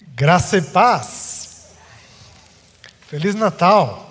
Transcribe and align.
Graça 0.00 0.56
e 0.56 0.62
paz. 0.62 1.70
Feliz 3.08 3.34
Natal. 3.34 4.08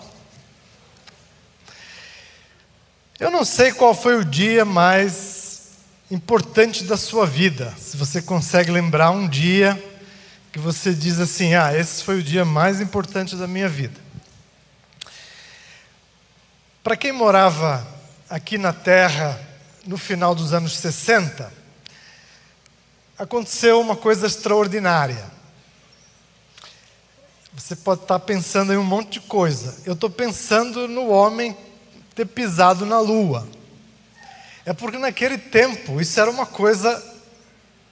Eu 3.17 3.31
não 3.31 3.45
sei 3.45 3.71
qual 3.71 3.95
foi 3.95 4.15
o 4.15 4.25
dia 4.25 4.65
mais 4.65 5.69
importante 6.11 6.83
da 6.83 6.97
sua 6.97 7.25
vida. 7.25 7.73
Se 7.77 7.95
você 7.95 8.21
consegue 8.21 8.69
lembrar 8.69 9.11
um 9.11 9.27
dia 9.27 9.81
que 10.51 10.59
você 10.59 10.93
diz 10.93 11.19
assim: 11.19 11.55
ah, 11.55 11.73
esse 11.73 12.03
foi 12.03 12.19
o 12.19 12.23
dia 12.23 12.43
mais 12.43 12.81
importante 12.81 13.35
da 13.35 13.47
minha 13.47 13.69
vida. 13.69 13.99
Para 16.83 16.97
quem 16.97 17.11
morava 17.11 17.85
aqui 18.29 18.57
na 18.57 18.73
Terra 18.73 19.39
no 19.85 19.97
final 19.97 20.35
dos 20.35 20.53
anos 20.53 20.77
60, 20.77 21.51
aconteceu 23.17 23.79
uma 23.79 23.95
coisa 23.95 24.27
extraordinária. 24.27 25.36
Você 27.57 27.75
pode 27.75 28.03
estar 28.03 28.19
pensando 28.19 28.71
em 28.71 28.77
um 28.77 28.83
monte 28.83 29.13
de 29.13 29.21
coisa. 29.21 29.81
Eu 29.83 29.93
estou 29.93 30.11
pensando 30.11 30.87
no 30.87 31.09
homem 31.09 31.57
ter 32.13 32.27
pisado 32.27 32.85
na 32.85 32.99
lua. 32.99 33.47
É 34.63 34.73
porque 34.73 34.99
naquele 34.99 35.39
tempo 35.39 35.99
isso 35.99 36.19
era 36.19 36.29
uma 36.29 36.45
coisa 36.45 37.03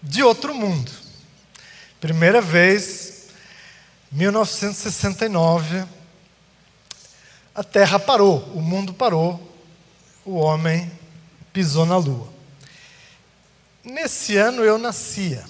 de 0.03 0.21
outro 0.21 0.53
mundo. 0.53 0.91
Primeira 1.99 2.41
vez, 2.41 3.29
1969, 4.11 5.83
a 7.55 7.63
Terra 7.63 7.97
parou, 7.97 8.43
o 8.53 8.61
mundo 8.61 8.93
parou, 8.93 9.41
o 10.23 10.35
homem 10.35 10.91
pisou 11.51 11.87
na 11.87 11.97
lua. 11.97 12.31
Nesse 13.83 14.37
ano 14.37 14.63
eu 14.63 14.77
nascia. 14.77 15.43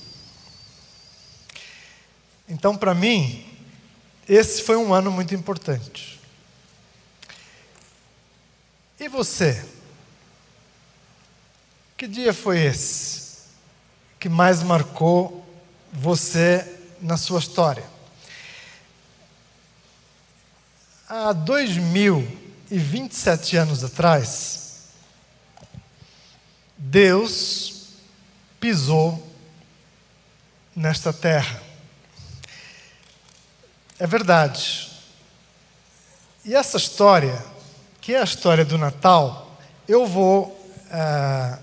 Então, 2.47 2.77
para 2.77 2.93
mim, 2.93 3.44
esse 4.27 4.63
foi 4.63 4.75
um 4.75 4.91
ano 4.93 5.11
muito 5.11 5.35
importante. 5.35 6.19
E 8.99 9.07
você? 9.07 9.63
Que 11.97 12.07
dia 12.07 12.33
foi 12.33 12.61
esse 12.61 13.23
que 14.19 14.29
mais 14.29 14.63
marcou 14.63 15.45
você 15.93 16.79
na 16.99 17.15
sua 17.15 17.39
história? 17.39 17.85
Há 21.07 21.31
2027 21.31 23.57
anos 23.57 23.83
atrás, 23.83 24.85
Deus 26.75 27.89
pisou 28.59 29.23
nesta 30.75 31.13
terra. 31.13 31.64
É 33.97 34.05
verdade. 34.05 34.91
E 36.43 36.53
essa 36.53 36.75
história, 36.75 37.41
que 38.01 38.13
é 38.13 38.19
a 38.19 38.25
história 38.25 38.65
do 38.65 38.77
Natal, 38.77 39.57
eu 39.87 40.05
vou, 40.05 40.69
é, 40.91 41.57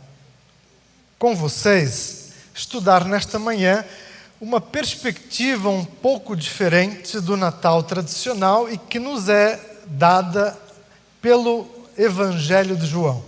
com 1.18 1.36
vocês, 1.36 2.32
estudar 2.54 3.04
nesta 3.04 3.38
manhã 3.38 3.84
uma 4.40 4.60
perspectiva 4.60 5.68
um 5.68 5.84
pouco 5.84 6.34
diferente 6.34 7.20
do 7.20 7.36
Natal 7.36 7.82
tradicional 7.82 8.68
e 8.68 8.78
que 8.78 8.98
nos 8.98 9.28
é 9.28 9.60
dada 9.86 10.58
pelo 11.20 11.68
Evangelho 11.98 12.76
de 12.76 12.86
João. 12.86 13.22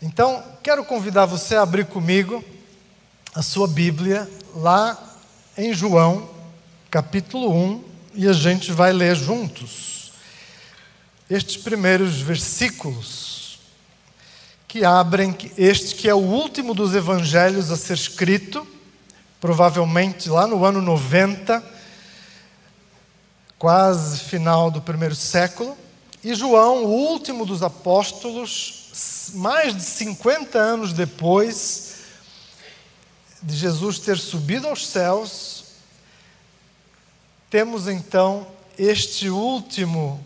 Então, 0.00 0.42
quero 0.62 0.84
convidar 0.84 1.26
você 1.26 1.54
a 1.54 1.62
abrir 1.62 1.84
comigo 1.84 2.42
a 3.34 3.42
sua 3.42 3.68
Bíblia 3.68 4.28
lá 4.54 4.98
em 5.56 5.72
João, 5.74 6.33
capítulo 6.94 7.52
1, 7.52 7.84
e 8.14 8.28
a 8.28 8.32
gente 8.32 8.70
vai 8.70 8.92
ler 8.92 9.16
juntos 9.16 10.12
estes 11.28 11.56
primeiros 11.56 12.20
versículos 12.20 13.58
que 14.68 14.84
abrem 14.84 15.36
este 15.58 15.96
que 15.96 16.08
é 16.08 16.14
o 16.14 16.18
último 16.18 16.72
dos 16.72 16.94
evangelhos 16.94 17.72
a 17.72 17.76
ser 17.76 17.94
escrito, 17.94 18.64
provavelmente 19.40 20.28
lá 20.28 20.46
no 20.46 20.64
ano 20.64 20.80
90, 20.80 21.64
quase 23.58 24.20
final 24.20 24.70
do 24.70 24.80
primeiro 24.80 25.16
século, 25.16 25.76
e 26.22 26.32
João, 26.32 26.84
o 26.84 26.90
último 26.90 27.44
dos 27.44 27.64
apóstolos, 27.64 29.32
mais 29.34 29.74
de 29.74 29.82
50 29.82 30.56
anos 30.56 30.92
depois 30.92 31.94
de 33.42 33.56
Jesus 33.56 33.98
ter 33.98 34.16
subido 34.16 34.68
aos 34.68 34.86
céus, 34.86 35.63
temos 37.54 37.86
então 37.86 38.48
este 38.76 39.30
último 39.30 40.20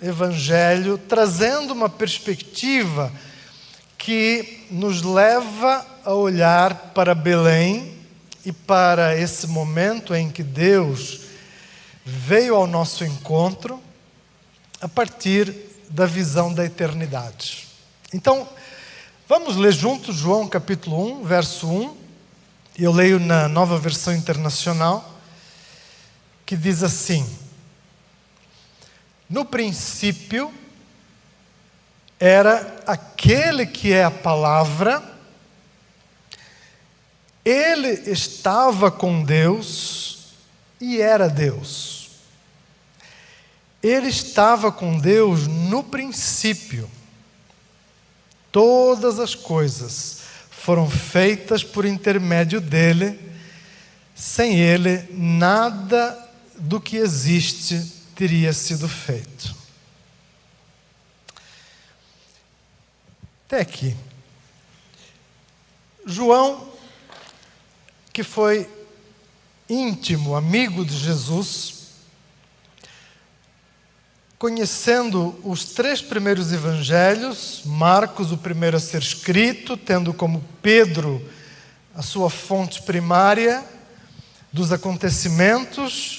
evangelho 0.00 0.96
trazendo 0.96 1.72
uma 1.72 1.88
perspectiva 1.88 3.12
que 3.98 4.64
nos 4.70 5.02
leva 5.02 5.84
a 6.04 6.14
olhar 6.14 6.92
para 6.94 7.12
Belém 7.12 7.92
e 8.46 8.52
para 8.52 9.18
esse 9.18 9.48
momento 9.48 10.14
em 10.14 10.30
que 10.30 10.44
Deus 10.44 11.22
veio 12.04 12.54
ao 12.54 12.68
nosso 12.68 13.04
encontro 13.04 13.82
a 14.80 14.86
partir 14.86 15.52
da 15.90 16.06
visão 16.06 16.54
da 16.54 16.64
eternidade. 16.64 17.66
Então, 18.14 18.48
vamos 19.28 19.56
ler 19.56 19.72
juntos 19.72 20.14
João 20.14 20.46
capítulo 20.46 21.20
1, 21.20 21.24
verso 21.24 21.66
1. 21.66 21.96
Eu 22.78 22.92
leio 22.92 23.18
na 23.18 23.48
nova 23.48 23.76
versão 23.76 24.14
internacional 24.14 25.17
que 26.48 26.56
diz 26.56 26.82
assim: 26.82 27.28
No 29.28 29.44
princípio 29.44 30.50
era 32.18 32.82
aquele 32.86 33.66
que 33.66 33.92
é 33.92 34.02
a 34.02 34.10
palavra, 34.10 35.02
ele 37.44 37.88
estava 38.10 38.90
com 38.90 39.22
Deus 39.22 40.32
e 40.80 41.02
era 41.02 41.28
Deus. 41.28 42.12
Ele 43.82 44.08
estava 44.08 44.72
com 44.72 44.98
Deus 44.98 45.46
no 45.46 45.84
princípio. 45.84 46.90
Todas 48.50 49.18
as 49.18 49.34
coisas 49.34 50.22
foram 50.50 50.88
feitas 50.88 51.62
por 51.62 51.84
intermédio 51.84 52.58
dele, 52.58 53.20
sem 54.14 54.58
ele, 54.58 55.06
nada 55.12 56.26
do 56.58 56.80
que 56.80 56.96
existe 56.96 57.80
teria 58.14 58.52
sido 58.52 58.88
feito. 58.88 59.54
Até 63.46 63.60
aqui. 63.60 63.96
João, 66.04 66.68
que 68.12 68.22
foi 68.22 68.68
íntimo, 69.68 70.34
amigo 70.34 70.84
de 70.84 70.96
Jesus, 70.96 71.78
conhecendo 74.38 75.38
os 75.44 75.66
três 75.66 76.00
primeiros 76.00 76.52
evangelhos, 76.52 77.62
Marcos, 77.64 78.32
o 78.32 78.38
primeiro 78.38 78.76
a 78.76 78.80
ser 78.80 79.02
escrito, 79.02 79.76
tendo 79.76 80.12
como 80.14 80.44
Pedro 80.62 81.24
a 81.94 82.02
sua 82.02 82.30
fonte 82.30 82.82
primária 82.82 83.64
dos 84.52 84.72
acontecimentos, 84.72 86.17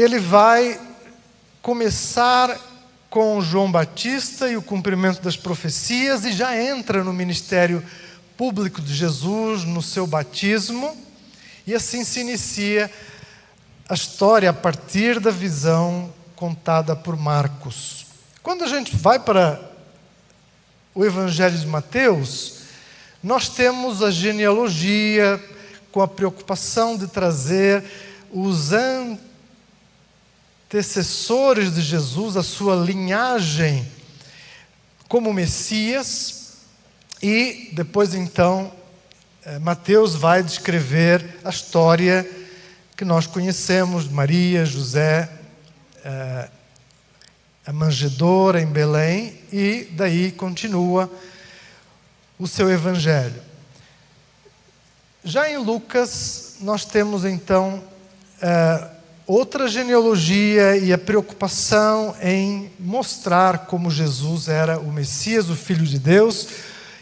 ele 0.00 0.20
vai 0.20 0.80
começar 1.60 2.56
com 3.10 3.40
João 3.40 3.70
Batista 3.72 4.48
e 4.48 4.56
o 4.56 4.62
cumprimento 4.62 5.20
das 5.20 5.36
profecias 5.36 6.24
e 6.24 6.30
já 6.32 6.56
entra 6.56 7.02
no 7.02 7.12
ministério 7.12 7.84
público 8.36 8.80
de 8.80 8.94
Jesus, 8.94 9.64
no 9.64 9.82
seu 9.82 10.06
batismo, 10.06 10.96
e 11.66 11.74
assim 11.74 12.04
se 12.04 12.20
inicia 12.20 12.88
a 13.88 13.94
história 13.94 14.50
a 14.50 14.52
partir 14.52 15.18
da 15.18 15.32
visão 15.32 16.14
contada 16.36 16.94
por 16.94 17.16
Marcos. 17.16 18.06
Quando 18.40 18.62
a 18.62 18.68
gente 18.68 18.94
vai 18.94 19.18
para 19.18 19.60
o 20.94 21.04
Evangelho 21.04 21.58
de 21.58 21.66
Mateus, 21.66 22.60
nós 23.20 23.48
temos 23.48 24.00
a 24.00 24.12
genealogia 24.12 25.42
com 25.90 26.00
a 26.00 26.06
preocupação 26.06 26.96
de 26.96 27.08
trazer 27.08 27.82
os 28.30 28.72
antecessores 30.68 31.74
de 31.74 31.80
Jesus, 31.80 32.36
a 32.36 32.42
sua 32.42 32.76
linhagem 32.76 33.90
como 35.08 35.32
Messias, 35.32 36.58
e 37.22 37.70
depois 37.72 38.12
então 38.12 38.70
eh, 39.46 39.58
Mateus 39.60 40.14
vai 40.14 40.42
descrever 40.42 41.38
a 41.42 41.48
história 41.48 42.28
que 42.94 43.02
nós 43.02 43.26
conhecemos 43.26 44.06
Maria, 44.06 44.66
José, 44.66 45.30
eh, 46.04 46.50
a 47.64 47.72
manjedora 47.72 48.60
em 48.60 48.66
Belém, 48.66 49.40
e 49.50 49.88
daí 49.92 50.30
continua 50.30 51.10
o 52.38 52.46
seu 52.46 52.70
evangelho. 52.70 53.40
Já 55.24 55.50
em 55.50 55.56
Lucas, 55.56 56.56
nós 56.60 56.84
temos 56.84 57.24
então 57.24 57.82
uh, 58.42 58.97
outra 59.28 59.68
genealogia 59.68 60.78
e 60.78 60.90
a 60.90 60.96
preocupação 60.96 62.16
em 62.22 62.72
mostrar 62.80 63.66
como 63.66 63.90
Jesus 63.90 64.48
era 64.48 64.80
o 64.80 64.90
Messias, 64.90 65.50
o 65.50 65.54
Filho 65.54 65.84
de 65.84 65.98
Deus, 65.98 66.48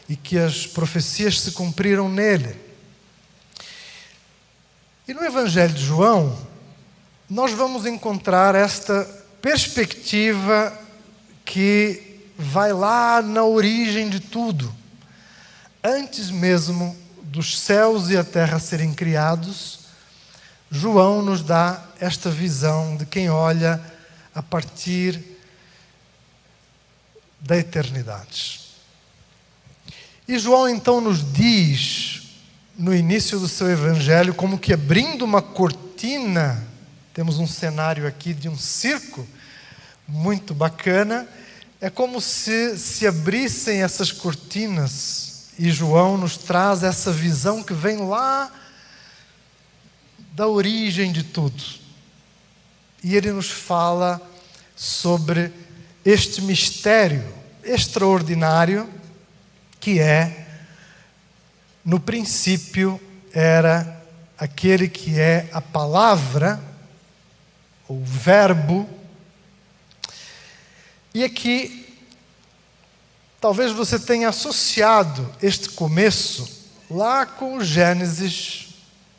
e 0.08 0.16
que 0.16 0.36
as 0.36 0.66
profecias 0.66 1.40
se 1.40 1.52
cumpriram 1.52 2.08
nele. 2.08 2.56
E 5.06 5.14
no 5.14 5.24
Evangelho 5.24 5.72
de 5.72 5.84
João, 5.84 6.36
nós 7.30 7.52
vamos 7.52 7.86
encontrar 7.86 8.56
esta 8.56 9.04
perspectiva 9.40 10.76
que 11.44 12.24
vai 12.36 12.72
lá 12.72 13.22
na 13.22 13.44
origem 13.44 14.10
de 14.10 14.18
tudo. 14.18 14.74
Antes 15.82 16.28
mesmo 16.28 16.96
dos 17.22 17.60
céus 17.60 18.10
e 18.10 18.16
a 18.16 18.24
terra 18.24 18.58
serem 18.58 18.92
criados, 18.92 19.85
João 20.76 21.22
nos 21.22 21.42
dá 21.42 21.82
esta 21.98 22.30
visão 22.30 22.96
de 22.96 23.06
quem 23.06 23.30
olha 23.30 23.82
a 24.34 24.42
partir 24.42 25.20
da 27.40 27.56
eternidade. 27.56 28.60
E 30.28 30.38
João 30.38 30.68
então 30.68 31.00
nos 31.00 31.32
diz, 31.32 32.22
no 32.76 32.94
início 32.94 33.38
do 33.38 33.48
seu 33.48 33.70
evangelho, 33.70 34.34
como 34.34 34.58
que 34.58 34.72
abrindo 34.72 35.24
uma 35.24 35.40
cortina, 35.40 36.62
temos 37.14 37.38
um 37.38 37.46
cenário 37.46 38.06
aqui 38.06 38.34
de 38.34 38.48
um 38.48 38.58
circo 38.58 39.26
muito 40.06 40.54
bacana, 40.54 41.26
é 41.80 41.88
como 41.88 42.20
se 42.20 42.78
se 42.78 43.06
abrissem 43.06 43.82
essas 43.82 44.12
cortinas 44.12 45.46
e 45.58 45.70
João 45.70 46.18
nos 46.18 46.36
traz 46.36 46.82
essa 46.82 47.10
visão 47.10 47.62
que 47.62 47.72
vem 47.72 48.06
lá 48.06 48.52
da 50.36 50.46
origem 50.46 51.12
de 51.12 51.22
tudo. 51.22 51.64
E 53.02 53.16
ele 53.16 53.32
nos 53.32 53.50
fala 53.50 54.20
sobre 54.76 55.50
este 56.04 56.42
mistério 56.42 57.26
extraordinário 57.64 58.86
que 59.80 59.98
é, 59.98 60.46
no 61.82 61.98
princípio, 61.98 63.00
era 63.32 64.04
aquele 64.36 64.90
que 64.90 65.18
é 65.18 65.48
a 65.52 65.60
palavra, 65.62 66.62
o 67.88 68.04
verbo. 68.04 68.86
E 71.14 71.24
aqui, 71.24 71.96
talvez 73.40 73.72
você 73.72 73.98
tenha 73.98 74.28
associado 74.28 75.34
este 75.42 75.70
começo 75.70 76.46
lá 76.90 77.24
com 77.24 77.56
o 77.56 77.64
Gênesis, 77.64 78.74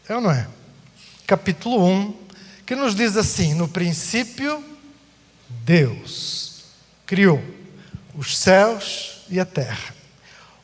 é 0.08 0.14
ou 0.14 0.22
não 0.22 0.30
é? 0.30 0.57
Capítulo 1.28 1.86
1, 1.86 2.16
que 2.66 2.74
nos 2.74 2.96
diz 2.96 3.18
assim: 3.18 3.54
No 3.54 3.68
princípio, 3.68 4.64
Deus 5.50 6.64
criou 7.06 7.44
os 8.16 8.38
céus 8.38 9.26
e 9.30 9.38
a 9.38 9.46
terra. 9.46 9.94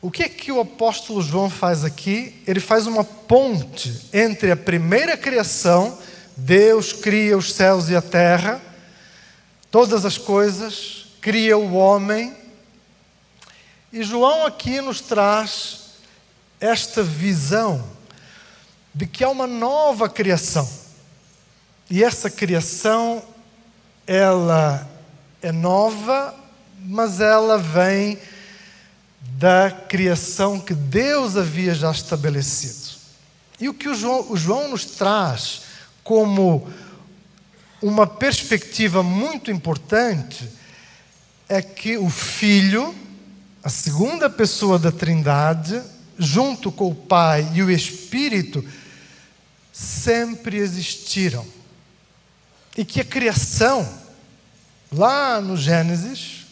O 0.00 0.10
que 0.10 0.22
é 0.22 0.28
que 0.28 0.50
o 0.50 0.60
apóstolo 0.60 1.22
João 1.22 1.50
faz 1.50 1.84
aqui? 1.84 2.42
Ele 2.46 2.60
faz 2.60 2.86
uma 2.86 3.04
ponte 3.04 4.08
entre 4.10 4.50
a 4.50 4.56
primeira 4.56 5.18
criação, 5.18 5.98
Deus 6.34 6.94
cria 6.94 7.36
os 7.36 7.52
céus 7.52 7.90
e 7.90 7.96
a 7.96 8.02
terra, 8.02 8.60
todas 9.70 10.06
as 10.06 10.16
coisas, 10.16 11.06
cria 11.20 11.58
o 11.58 11.74
homem, 11.74 12.34
e 13.92 14.02
João 14.02 14.46
aqui 14.46 14.80
nos 14.80 15.00
traz 15.02 15.80
esta 16.58 17.02
visão 17.02 17.93
de 18.94 19.06
que 19.06 19.24
há 19.24 19.28
uma 19.28 19.46
nova 19.46 20.08
criação. 20.08 20.68
E 21.90 22.02
essa 22.02 22.30
criação, 22.30 23.22
ela 24.06 24.88
é 25.42 25.50
nova, 25.50 26.34
mas 26.80 27.20
ela 27.20 27.58
vem 27.58 28.18
da 29.20 29.70
criação 29.70 30.60
que 30.60 30.74
Deus 30.74 31.36
havia 31.36 31.74
já 31.74 31.90
estabelecido. 31.90 32.94
E 33.60 33.68
o 33.68 33.74
que 33.74 33.88
o 33.88 33.94
João, 33.94 34.26
o 34.30 34.36
João 34.36 34.70
nos 34.70 34.84
traz 34.84 35.62
como 36.02 36.68
uma 37.82 38.06
perspectiva 38.06 39.02
muito 39.02 39.50
importante 39.50 40.48
é 41.48 41.60
que 41.60 41.98
o 41.98 42.08
Filho, 42.08 42.94
a 43.62 43.68
segunda 43.68 44.30
pessoa 44.30 44.78
da 44.78 44.90
Trindade, 44.90 45.82
junto 46.18 46.72
com 46.72 46.88
o 46.88 46.94
Pai 46.94 47.46
e 47.54 47.62
o 47.62 47.70
Espírito, 47.70 48.64
sempre 49.74 50.58
existiram. 50.58 51.44
E 52.76 52.84
que 52.84 53.00
a 53.00 53.04
criação, 53.04 53.86
lá 54.90 55.40
no 55.40 55.56
Gênesis, 55.56 56.46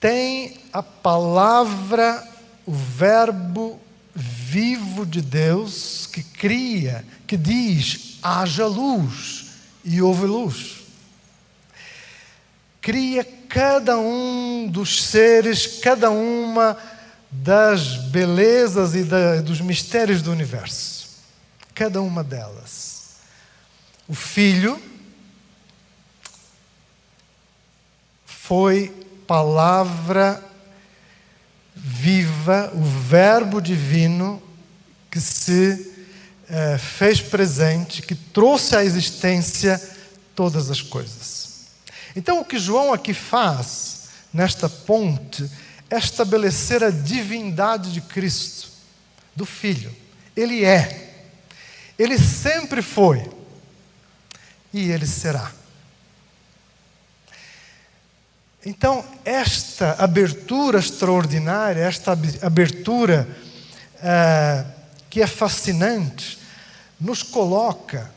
tem 0.00 0.56
a 0.72 0.82
palavra, 0.82 2.26
o 2.64 2.72
Verbo 2.72 3.78
vivo 4.14 5.04
de 5.04 5.20
Deus 5.20 6.06
que 6.06 6.22
cria, 6.22 7.04
que 7.26 7.36
diz: 7.36 8.18
haja 8.22 8.66
luz 8.66 9.46
e 9.84 10.00
houve 10.00 10.26
luz. 10.26 10.84
Cria 12.80 13.24
cada 13.48 13.98
um 13.98 14.68
dos 14.70 15.04
seres, 15.04 15.78
cada 15.82 16.10
uma 16.10 16.76
das 17.30 17.96
belezas 17.96 18.94
e 18.94 19.04
da, 19.04 19.40
dos 19.40 19.60
mistérios 19.60 20.22
do 20.22 20.30
universo 20.30 21.03
cada 21.74 22.00
uma 22.00 22.22
delas. 22.22 23.16
O 24.06 24.14
filho 24.14 24.80
foi 28.26 28.88
palavra 29.26 30.42
viva, 31.74 32.70
o 32.74 32.82
Verbo 32.82 33.60
divino 33.60 34.42
que 35.10 35.20
se 35.20 35.92
eh, 36.48 36.78
fez 36.78 37.20
presente, 37.20 38.02
que 38.02 38.14
trouxe 38.14 38.76
à 38.76 38.84
existência 38.84 39.80
todas 40.34 40.70
as 40.70 40.82
coisas. 40.82 41.44
Então, 42.14 42.40
o 42.40 42.44
que 42.44 42.58
João 42.58 42.92
aqui 42.92 43.14
faz, 43.14 44.08
nesta 44.32 44.68
ponte, 44.68 45.50
é 45.90 45.96
estabelecer 45.96 46.84
a 46.84 46.90
divindade 46.90 47.92
de 47.92 48.00
Cristo, 48.00 48.68
do 49.34 49.44
Filho. 49.46 49.94
Ele 50.36 50.64
é. 50.64 51.13
Ele 51.98 52.18
sempre 52.18 52.82
foi 52.82 53.30
e 54.72 54.90
ele 54.90 55.06
será. 55.06 55.52
Então, 58.66 59.04
esta 59.24 59.92
abertura 60.02 60.78
extraordinária, 60.78 61.82
esta 61.82 62.12
abertura 62.42 63.28
é, 64.02 64.64
que 65.10 65.20
é 65.20 65.26
fascinante, 65.26 66.38
nos 66.98 67.22
coloca 67.22 68.10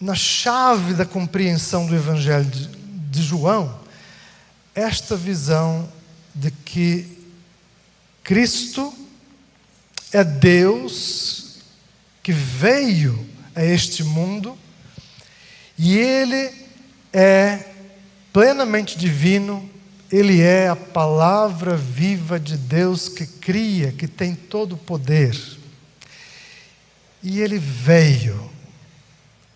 na 0.00 0.14
chave 0.14 0.94
da 0.94 1.04
compreensão 1.04 1.86
do 1.86 1.94
Evangelho 1.94 2.46
de, 2.46 2.66
de 2.66 3.22
João, 3.22 3.78
esta 4.74 5.16
visão 5.16 5.88
de 6.34 6.50
que 6.50 7.16
Cristo 8.24 8.92
é 10.12 10.24
Deus 10.24 11.45
que 12.26 12.32
veio 12.32 13.24
a 13.54 13.64
este 13.64 14.02
mundo 14.02 14.58
e 15.78 15.96
ele 15.96 16.52
é 17.12 17.64
plenamente 18.32 18.98
divino, 18.98 19.70
ele 20.10 20.40
é 20.40 20.66
a 20.66 20.74
palavra 20.74 21.76
viva 21.76 22.40
de 22.40 22.56
Deus 22.56 23.08
que 23.08 23.28
cria, 23.28 23.92
que 23.92 24.08
tem 24.08 24.34
todo 24.34 24.72
o 24.72 24.76
poder. 24.76 25.40
E 27.22 27.40
ele 27.40 27.60
veio, 27.60 28.50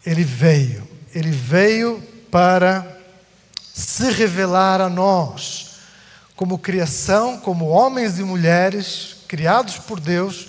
ele 0.07 0.23
veio, 0.23 0.89
ele 1.13 1.33
veio 1.33 2.01
para 2.31 2.87
se 3.75 4.13
revelar 4.13 4.81
a 4.81 4.89
nós, 4.89 5.81
como 6.37 6.57
criação, 6.57 7.37
como 7.37 7.67
homens 7.67 8.21
e 8.21 8.23
mulheres 8.23 9.17
criados 9.27 9.77
por 9.77 9.99
Deus, 9.99 10.47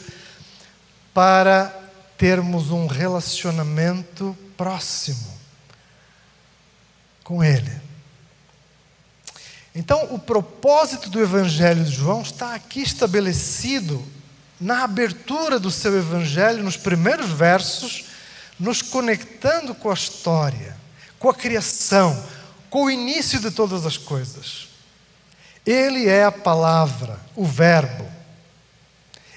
para 1.16 1.81
termos 2.22 2.70
um 2.70 2.86
relacionamento 2.86 4.38
próximo 4.56 5.40
com 7.24 7.44
Ele. 7.44 7.72
Então, 9.74 10.14
o 10.14 10.20
propósito 10.20 11.10
do 11.10 11.20
Evangelho 11.20 11.84
de 11.84 11.90
João 11.90 12.22
está 12.22 12.54
aqui 12.54 12.84
estabelecido 12.84 14.06
na 14.60 14.84
abertura 14.84 15.60
do 15.60 15.72
seu 15.72 15.98
Evangelho, 15.98 16.64
nos 16.64 16.78
primeiros 16.78 17.32
versos, 17.32 18.06
nos 18.60 18.84
conectando 18.84 19.74
com 19.74 19.90
a 19.90 19.96
história, 19.96 20.78
com 21.18 21.28
a 21.28 21.34
criação, 21.34 22.24
com 22.70 22.84
o 22.84 22.92
início 22.92 23.40
de 23.40 23.50
todas 23.50 23.84
as 23.84 23.98
coisas. 23.98 24.68
Ele 25.66 26.08
é 26.08 26.24
a 26.24 26.32
palavra, 26.32 27.20
o 27.36 27.48
Verbo. 27.48 28.06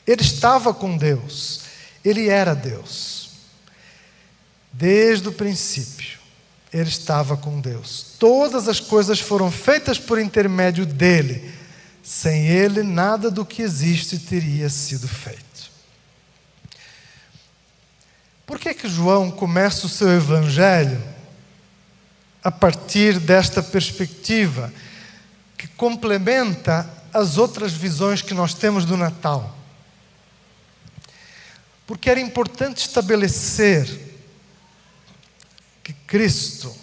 Ele 0.07 0.21
estava 0.21 0.75
com 0.75 0.99
Deus. 0.99 1.64
Ele 2.05 2.29
era 2.29 2.55
Deus. 2.55 3.31
Desde 4.73 5.29
o 5.29 5.33
princípio, 5.33 6.19
ele 6.73 6.89
estava 6.89 7.37
com 7.37 7.61
Deus. 7.61 8.17
Todas 8.19 8.67
as 8.69 8.81
coisas 8.81 9.21
foram 9.21 9.51
feitas 9.51 9.99
por 9.99 10.19
intermédio 10.19 10.85
dele. 10.85 11.53
Sem 12.03 12.49
ele, 12.49 12.83
nada 12.83 13.31
do 13.31 13.47
que 13.47 13.63
existe 13.63 14.19
teria 14.19 14.69
sido 14.69 15.07
feito. 15.07 15.45
Por 18.45 18.59
que, 18.59 18.75
que 18.75 18.89
João 18.89 19.31
começa 19.31 19.87
o 19.87 19.89
seu 19.89 20.11
evangelho 20.11 21.01
a 22.43 22.51
partir 22.51 23.19
desta 23.19 23.63
perspectiva 23.63 24.73
que 25.57 25.67
complementa 25.69 26.91
as 27.13 27.39
outras 27.39 27.73
visões 27.73 28.21
que 28.21 28.35
nós 28.35 28.53
temos 28.53 28.85
do 28.85 28.97
Natal? 28.97 29.54
Porque 31.87 32.09
era 32.09 32.21
importante 32.21 32.79
estabelecer 32.79 33.87
que 35.83 35.93
Cristo 35.93 36.75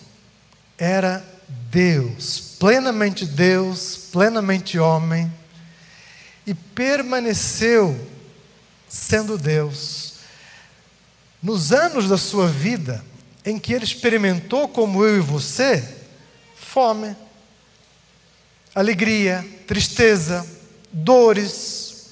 era 0.77 1.25
Deus, 1.69 2.55
plenamente 2.59 3.25
Deus, 3.25 4.09
plenamente 4.11 4.77
homem, 4.77 5.31
e 6.45 6.53
permaneceu 6.53 8.07
sendo 8.87 9.37
Deus. 9.37 10.15
Nos 11.41 11.71
anos 11.71 12.07
da 12.07 12.17
sua 12.17 12.47
vida 12.47 13.03
em 13.43 13.57
que 13.57 13.73
ele 13.73 13.85
experimentou, 13.85 14.67
como 14.67 15.03
eu 15.03 15.17
e 15.17 15.21
você, 15.21 15.97
fome, 16.55 17.15
alegria, 18.75 19.43
tristeza, 19.65 20.45
dores, 20.91 22.11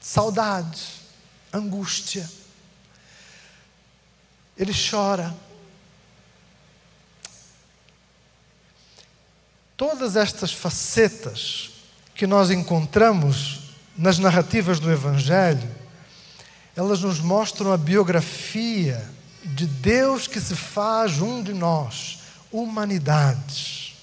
saudade, 0.00 0.97
angústia. 1.52 2.28
Ele 4.56 4.72
chora. 4.72 5.34
Todas 9.76 10.16
estas 10.16 10.52
facetas 10.52 11.70
que 12.14 12.26
nós 12.26 12.50
encontramos 12.50 13.74
nas 13.96 14.18
narrativas 14.18 14.80
do 14.80 14.90
Evangelho 14.90 15.78
elas 16.78 17.00
nos 17.00 17.18
mostram 17.18 17.72
a 17.72 17.76
biografia 17.76 19.04
de 19.42 19.66
Deus 19.66 20.28
que 20.28 20.40
se 20.40 20.54
faz 20.54 21.20
um 21.20 21.42
de 21.42 21.52
nós, 21.52 22.20
humanidade. 22.52 23.96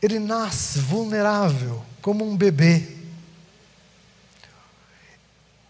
Ele 0.00 0.20
nasce 0.20 0.78
vulnerável, 0.78 1.84
como 2.00 2.24
um 2.24 2.36
bebê. 2.36 3.01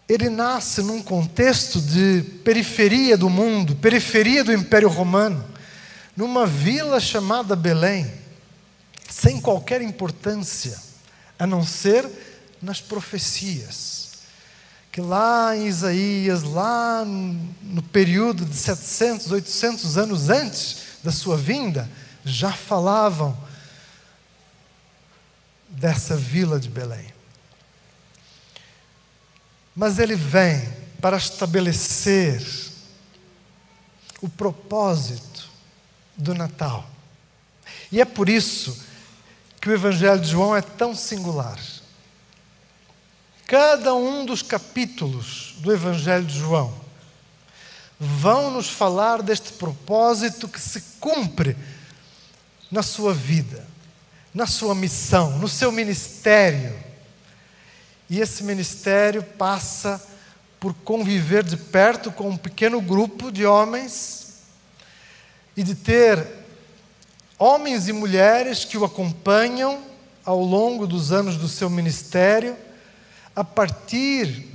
Ele 0.07 0.29
nasce 0.29 0.81
num 0.81 1.01
contexto 1.01 1.79
de 1.79 2.23
periferia 2.43 3.17
do 3.17 3.29
mundo, 3.29 3.75
periferia 3.75 4.43
do 4.43 4.51
Império 4.51 4.89
Romano, 4.89 5.43
numa 6.15 6.45
vila 6.45 6.99
chamada 6.99 7.55
Belém, 7.55 8.11
sem 9.09 9.39
qualquer 9.39 9.81
importância, 9.81 10.79
a 11.39 11.47
não 11.47 11.65
ser 11.65 12.07
nas 12.61 12.79
profecias 12.81 14.03
que 14.93 15.01
lá 15.01 15.57
em 15.57 15.65
Isaías, 15.65 16.43
lá 16.43 17.03
no 17.03 17.81
período 17.81 18.45
de 18.45 18.55
700, 18.55 19.31
800 19.31 19.97
anos 19.97 20.29
antes 20.29 20.77
da 21.03 21.11
sua 21.11 21.35
vinda, 21.35 21.89
já 22.23 22.51
falavam 22.51 23.35
dessa 25.67 26.15
vila 26.15 26.59
de 26.59 26.69
Belém. 26.69 27.11
Mas 29.75 29.99
ele 29.99 30.15
vem 30.15 30.61
para 31.01 31.17
estabelecer 31.17 32.41
o 34.21 34.29
propósito 34.29 35.49
do 36.15 36.33
Natal. 36.33 36.89
E 37.91 37.99
é 37.99 38.05
por 38.05 38.29
isso 38.29 38.83
que 39.59 39.69
o 39.69 39.73
Evangelho 39.73 40.19
de 40.19 40.29
João 40.29 40.55
é 40.55 40.61
tão 40.61 40.95
singular. 40.95 41.59
Cada 43.45 43.93
um 43.93 44.25
dos 44.25 44.41
capítulos 44.41 45.55
do 45.59 45.71
Evangelho 45.71 46.25
de 46.25 46.37
João 46.37 46.73
vão 47.99 48.51
nos 48.51 48.69
falar 48.69 49.21
deste 49.21 49.53
propósito 49.53 50.47
que 50.47 50.59
se 50.59 50.81
cumpre 50.99 51.55
na 52.71 52.81
sua 52.81 53.13
vida, 53.13 53.65
na 54.33 54.47
sua 54.47 54.73
missão, 54.73 55.37
no 55.37 55.47
seu 55.47 55.71
ministério. 55.71 56.77
E 58.13 58.21
esse 58.21 58.43
ministério 58.43 59.23
passa 59.23 59.99
por 60.59 60.71
conviver 60.71 61.43
de 61.43 61.57
perto 61.57 62.11
com 62.11 62.29
um 62.29 62.37
pequeno 62.37 62.79
grupo 62.79 63.31
de 63.31 63.43
homens 63.43 64.35
e 65.57 65.63
de 65.63 65.73
ter 65.73 66.23
homens 67.39 67.87
e 67.87 67.91
mulheres 67.91 68.65
que 68.65 68.77
o 68.77 68.85
acompanham 68.85 69.81
ao 70.23 70.39
longo 70.43 70.85
dos 70.85 71.11
anos 71.11 71.37
do 71.37 71.47
seu 71.47 71.71
ministério. 71.71 72.55
A 73.35 73.43
partir 73.43 74.47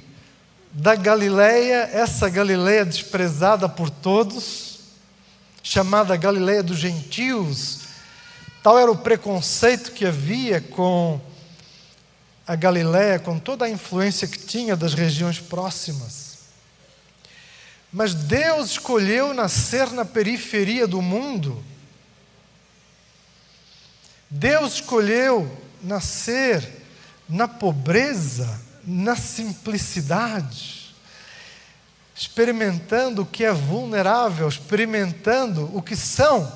da 0.70 0.94
Galileia, 0.94 1.90
essa 1.92 2.28
Galileia 2.28 2.84
desprezada 2.84 3.68
por 3.68 3.90
todos, 3.90 4.78
chamada 5.64 6.14
Galileia 6.14 6.62
dos 6.62 6.78
gentios, 6.78 7.80
tal 8.62 8.78
era 8.78 8.88
o 8.92 8.98
preconceito 8.98 9.90
que 9.90 10.06
havia 10.06 10.60
com 10.60 11.20
a 12.48 12.56
Galileia, 12.56 13.18
com 13.18 13.38
toda 13.38 13.66
a 13.66 13.70
influência 13.70 14.26
que 14.26 14.38
tinha 14.38 14.74
das 14.74 14.94
regiões 14.94 15.38
próximas. 15.38 16.38
Mas 17.92 18.14
Deus 18.14 18.70
escolheu 18.70 19.34
nascer 19.34 19.90
na 19.90 20.02
periferia 20.02 20.86
do 20.86 21.02
mundo. 21.02 21.62
Deus 24.30 24.74
escolheu 24.74 25.58
nascer 25.82 26.66
na 27.28 27.46
pobreza 27.46 28.66
na 28.82 29.14
simplicidade, 29.14 30.94
experimentando 32.14 33.20
o 33.20 33.26
que 33.26 33.44
é 33.44 33.52
vulnerável, 33.52 34.48
experimentando 34.48 35.70
o 35.76 35.82
que 35.82 35.94
são 35.94 36.50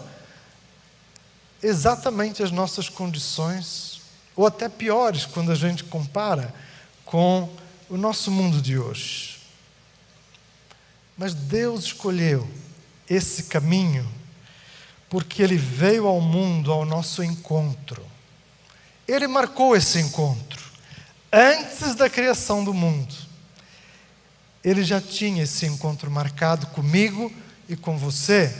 exatamente 1.63 2.43
as 2.43 2.51
nossas 2.51 2.89
condições, 2.89 3.92
ou 4.35 4.47
até 4.47 4.69
piores 4.69 5.27
quando 5.27 5.53
a 5.53 5.55
gente 5.55 5.85
compara 5.85 6.55
com 7.05 7.49
o 7.89 7.97
nosso 7.97 8.31
mundo 8.31 8.61
de 8.61 8.79
hoje. 8.79 9.39
Mas 11.17 11.35
Deus 11.35 11.85
escolheu 11.85 12.49
esse 13.09 13.45
caminho 13.45 14.09
porque 15.09 15.43
Ele 15.43 15.57
veio 15.57 16.07
ao 16.07 16.21
mundo 16.21 16.73
ao 16.73 16.85
nosso 16.85 17.23
encontro. 17.23 18.05
Ele 19.07 19.27
marcou 19.27 19.77
esse 19.77 19.99
encontro 19.99 20.63
antes 21.33 21.95
da 21.95 22.11
criação 22.11 22.63
do 22.63 22.75
mundo, 22.75 23.15
ele 24.63 24.85
já 24.85 25.01
tinha 25.01 25.45
esse 25.45 25.65
encontro 25.65 26.11
marcado 26.11 26.67
comigo 26.69 27.33
e 27.69 27.75
com 27.75 27.97
você. 27.97 28.55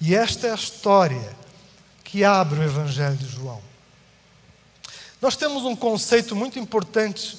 E 0.00 0.14
esta 0.14 0.46
é 0.46 0.52
a 0.52 0.54
história 0.54 1.36
que 2.02 2.24
abre 2.24 2.60
o 2.60 2.62
Evangelho 2.62 3.16
de 3.16 3.28
João. 3.28 3.60
Nós 5.26 5.34
temos 5.34 5.64
um 5.64 5.74
conceito 5.74 6.36
muito 6.36 6.56
importante 6.56 7.36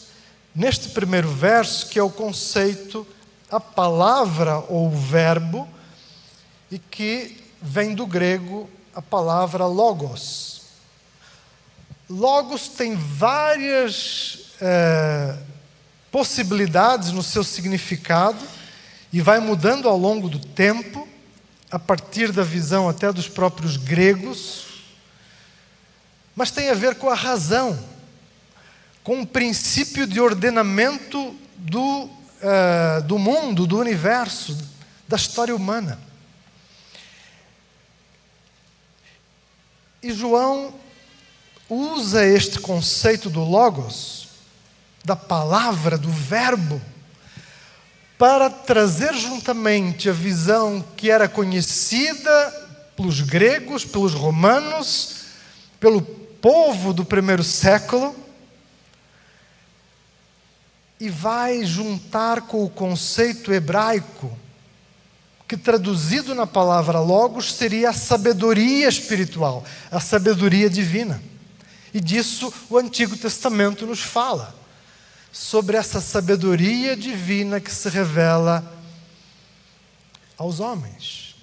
neste 0.53 0.89
primeiro 0.89 1.29
verso, 1.29 1.87
que 1.87 1.97
é 1.97 2.03
o 2.03 2.09
conceito, 2.09 3.07
a 3.49 3.61
palavra 3.61 4.57
ou 4.67 4.91
verbo, 4.91 5.65
e 6.69 6.79
que 6.79 7.41
vem 7.61 7.95
do 7.95 8.05
grego 8.05 8.69
a 8.93 9.01
palavra 9.01 9.65
logos. 9.65 10.63
Logos 12.09 12.67
tem 12.67 12.93
várias 12.93 14.51
é, 14.59 15.37
possibilidades 16.11 17.13
no 17.13 17.23
seu 17.23 17.41
significado 17.41 18.45
e 19.13 19.21
vai 19.21 19.39
mudando 19.39 19.87
ao 19.87 19.97
longo 19.97 20.27
do 20.27 20.39
tempo, 20.39 21.07
a 21.71 21.79
partir 21.79 22.33
da 22.33 22.43
visão 22.43 22.89
até 22.89 23.13
dos 23.13 23.29
próprios 23.29 23.77
gregos, 23.77 24.66
mas 26.37 26.51
tem 26.51 26.69
a 26.69 26.75
ver 26.75 26.93
com 26.95 27.09
a 27.09 27.15
razão, 27.15 27.77
com 29.03 29.21
o 29.21 29.25
princípio 29.25 30.05
de 30.05 30.21
ordenamento 30.21 31.35
do, 31.57 32.03
uh, 32.03 33.01
do 33.07 33.17
mundo, 33.17 33.65
do 33.65 33.79
universo, 33.79 34.55
da 35.07 35.15
história 35.15 35.55
humana. 35.55 35.99
E 40.03 40.13
João 40.13 40.75
usa 41.67 42.23
este 42.23 42.59
conceito 42.59 43.31
do 43.31 43.43
Logos 43.43 44.27
da 45.03 45.15
palavra, 45.15 45.97
do 45.97 46.11
verbo, 46.11 46.79
para 48.15 48.47
trazer 48.47 49.15
juntamente 49.15 50.07
a 50.07 50.13
visão 50.13 50.85
que 50.95 51.09
era 51.09 51.27
conhecida 51.27 52.67
pelos 52.95 53.21
gregos, 53.21 53.83
pelos 53.85 54.13
romanos, 54.13 55.15
pelo 55.79 56.16
povo 56.41 56.93
do 56.93 57.05
primeiro 57.05 57.43
século, 57.43 58.15
e 60.99 61.09
vai 61.09 61.63
juntar 61.63 62.41
com 62.41 62.63
o 62.63 62.69
conceito 62.69 63.53
hebraico, 63.53 64.35
que 65.47 65.55
traduzido 65.55 66.35
na 66.35 66.47
palavra 66.47 66.99
logos 66.99 67.53
seria 67.53 67.91
a 67.91 67.93
sabedoria 67.93 68.87
espiritual, 68.87 69.63
a 69.91 69.99
sabedoria 69.99 70.69
divina. 70.69 71.21
E 71.93 72.01
disso 72.01 72.53
o 72.69 72.77
Antigo 72.77 73.15
Testamento 73.15 73.85
nos 73.85 74.01
fala, 74.01 74.55
sobre 75.31 75.77
essa 75.77 76.01
sabedoria 76.01 76.97
divina 76.97 77.59
que 77.59 77.71
se 77.71 77.89
revela 77.89 78.75
aos 80.35 80.59
homens 80.59 81.35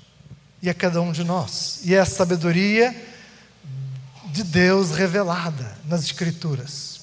e 0.60 0.68
a 0.68 0.74
cada 0.74 1.00
um 1.00 1.12
de 1.12 1.22
nós. 1.22 1.80
E 1.84 1.94
é 1.94 2.00
a 2.00 2.04
sabedoria 2.04 3.13
de 4.34 4.42
Deus 4.42 4.90
revelada 4.90 5.78
nas 5.84 6.02
Escrituras. 6.02 7.02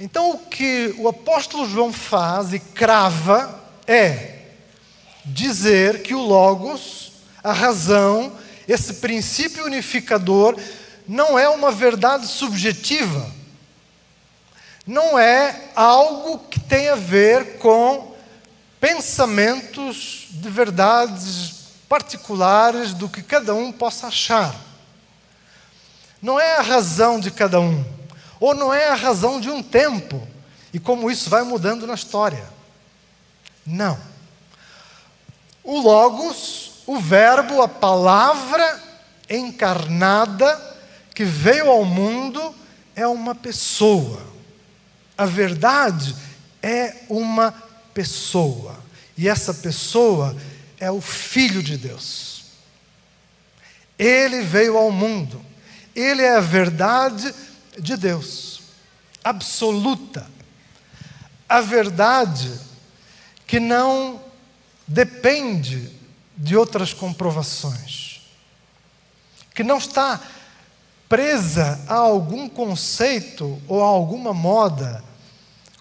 Então, 0.00 0.30
o 0.30 0.38
que 0.38 0.94
o 0.96 1.06
apóstolo 1.06 1.68
João 1.68 1.92
faz 1.92 2.54
e 2.54 2.58
crava 2.58 3.60
é 3.86 4.38
dizer 5.26 6.00
que 6.00 6.14
o 6.14 6.22
Logos, 6.22 7.12
a 7.44 7.52
razão, 7.52 8.32
esse 8.66 8.94
princípio 8.94 9.66
unificador, 9.66 10.58
não 11.06 11.38
é 11.38 11.50
uma 11.50 11.70
verdade 11.70 12.26
subjetiva, 12.26 13.30
não 14.86 15.18
é 15.18 15.68
algo 15.76 16.38
que 16.48 16.58
tem 16.58 16.88
a 16.88 16.94
ver 16.94 17.58
com 17.58 18.16
pensamentos 18.80 20.28
de 20.30 20.48
verdades 20.48 21.52
particulares 21.90 22.94
do 22.94 23.06
que 23.06 23.20
cada 23.20 23.54
um 23.54 23.70
possa 23.70 24.06
achar. 24.06 24.71
Não 26.22 26.38
é 26.40 26.56
a 26.56 26.62
razão 26.62 27.18
de 27.18 27.30
cada 27.30 27.60
um 27.60 27.84
ou 28.42 28.56
não 28.56 28.74
é 28.74 28.88
a 28.88 28.94
razão 28.96 29.40
de 29.40 29.48
um 29.48 29.62
tempo, 29.62 30.26
e 30.74 30.80
como 30.80 31.08
isso 31.08 31.30
vai 31.30 31.44
mudando 31.44 31.86
na 31.86 31.94
história. 31.94 32.44
Não. 33.64 33.96
O 35.62 35.78
Logos, 35.78 36.82
o 36.84 36.98
Verbo, 36.98 37.62
a 37.62 37.68
palavra 37.68 38.82
encarnada 39.30 40.60
que 41.14 41.22
veio 41.22 41.70
ao 41.70 41.84
mundo 41.84 42.52
é 42.96 43.06
uma 43.06 43.32
pessoa. 43.32 44.20
A 45.16 45.24
verdade 45.24 46.16
é 46.60 46.96
uma 47.08 47.54
pessoa. 47.94 48.74
E 49.16 49.28
essa 49.28 49.54
pessoa 49.54 50.36
é 50.80 50.90
o 50.90 51.00
Filho 51.00 51.62
de 51.62 51.76
Deus. 51.76 52.42
Ele 53.96 54.42
veio 54.42 54.76
ao 54.76 54.90
mundo. 54.90 55.40
Ele 55.94 56.22
é 56.22 56.36
a 56.36 56.40
verdade 56.40 57.34
de 57.78 57.96
Deus, 57.96 58.62
absoluta. 59.22 60.26
A 61.48 61.60
verdade 61.60 62.50
que 63.46 63.60
não 63.60 64.20
depende 64.86 65.90
de 66.36 66.56
outras 66.56 66.94
comprovações, 66.94 68.22
que 69.54 69.62
não 69.62 69.78
está 69.78 70.20
presa 71.08 71.78
a 71.86 71.96
algum 71.96 72.48
conceito 72.48 73.60
ou 73.68 73.82
a 73.82 73.86
alguma 73.86 74.32
moda, 74.32 75.04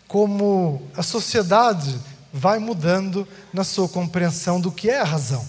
como 0.07 0.89
a 0.95 1.01
sociedade 1.01 1.97
vai 2.33 2.59
mudando 2.59 3.25
na 3.53 3.63
sua 3.63 3.87
compreensão 3.87 4.59
do 4.59 4.71
que 4.71 4.89
é 4.89 4.99
a 4.99 5.05
razão. 5.05 5.47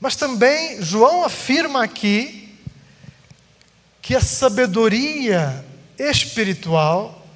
Mas 0.00 0.16
também 0.16 0.82
João 0.82 1.24
afirma 1.24 1.82
aqui 1.82 2.58
que 4.02 4.14
a 4.14 4.20
sabedoria 4.20 5.64
espiritual, 5.98 7.26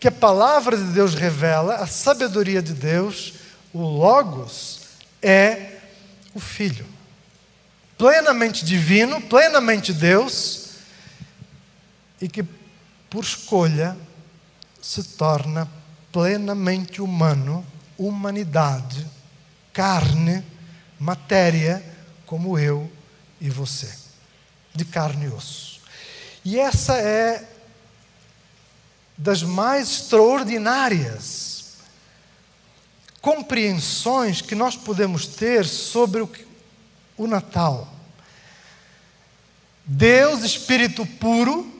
que 0.00 0.08
a 0.08 0.12
palavra 0.12 0.76
de 0.76 0.84
Deus 0.84 1.14
revela, 1.14 1.76
a 1.76 1.86
sabedoria 1.86 2.62
de 2.62 2.72
Deus, 2.72 3.34
o 3.72 3.80
Logos, 3.80 4.80
é 5.20 5.78
o 6.34 6.40
Filho. 6.40 6.86
Plenamente 7.98 8.64
divino, 8.64 9.20
plenamente 9.20 9.92
Deus, 9.92 10.70
e 12.20 12.28
que, 12.28 12.44
por 13.10 13.22
escolha, 13.22 13.96
se 14.80 15.02
torna 15.04 15.68
plenamente 16.10 17.00
humano, 17.00 17.64
humanidade, 17.98 19.06
carne, 19.72 20.44
matéria, 21.02 21.84
como 22.24 22.56
eu 22.56 22.90
e 23.40 23.50
você 23.50 23.92
de 24.72 24.84
carne 24.84 25.26
e 25.26 25.28
osso. 25.28 25.80
E 26.44 26.58
essa 26.58 26.96
é 26.96 27.48
das 29.18 29.42
mais 29.42 29.90
extraordinárias 29.90 31.74
compreensões 33.20 34.40
que 34.40 34.54
nós 34.54 34.76
podemos 34.76 35.26
ter 35.26 35.66
sobre 35.66 36.22
o, 36.22 36.32
o 37.16 37.26
Natal. 37.26 37.92
Deus, 39.84 40.44
Espírito 40.44 41.04
puro, 41.04 41.70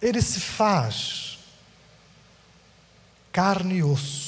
ele 0.00 0.22
se 0.22 0.40
faz 0.40 1.38
carne 3.30 3.76
e 3.76 3.82
osso, 3.82 4.23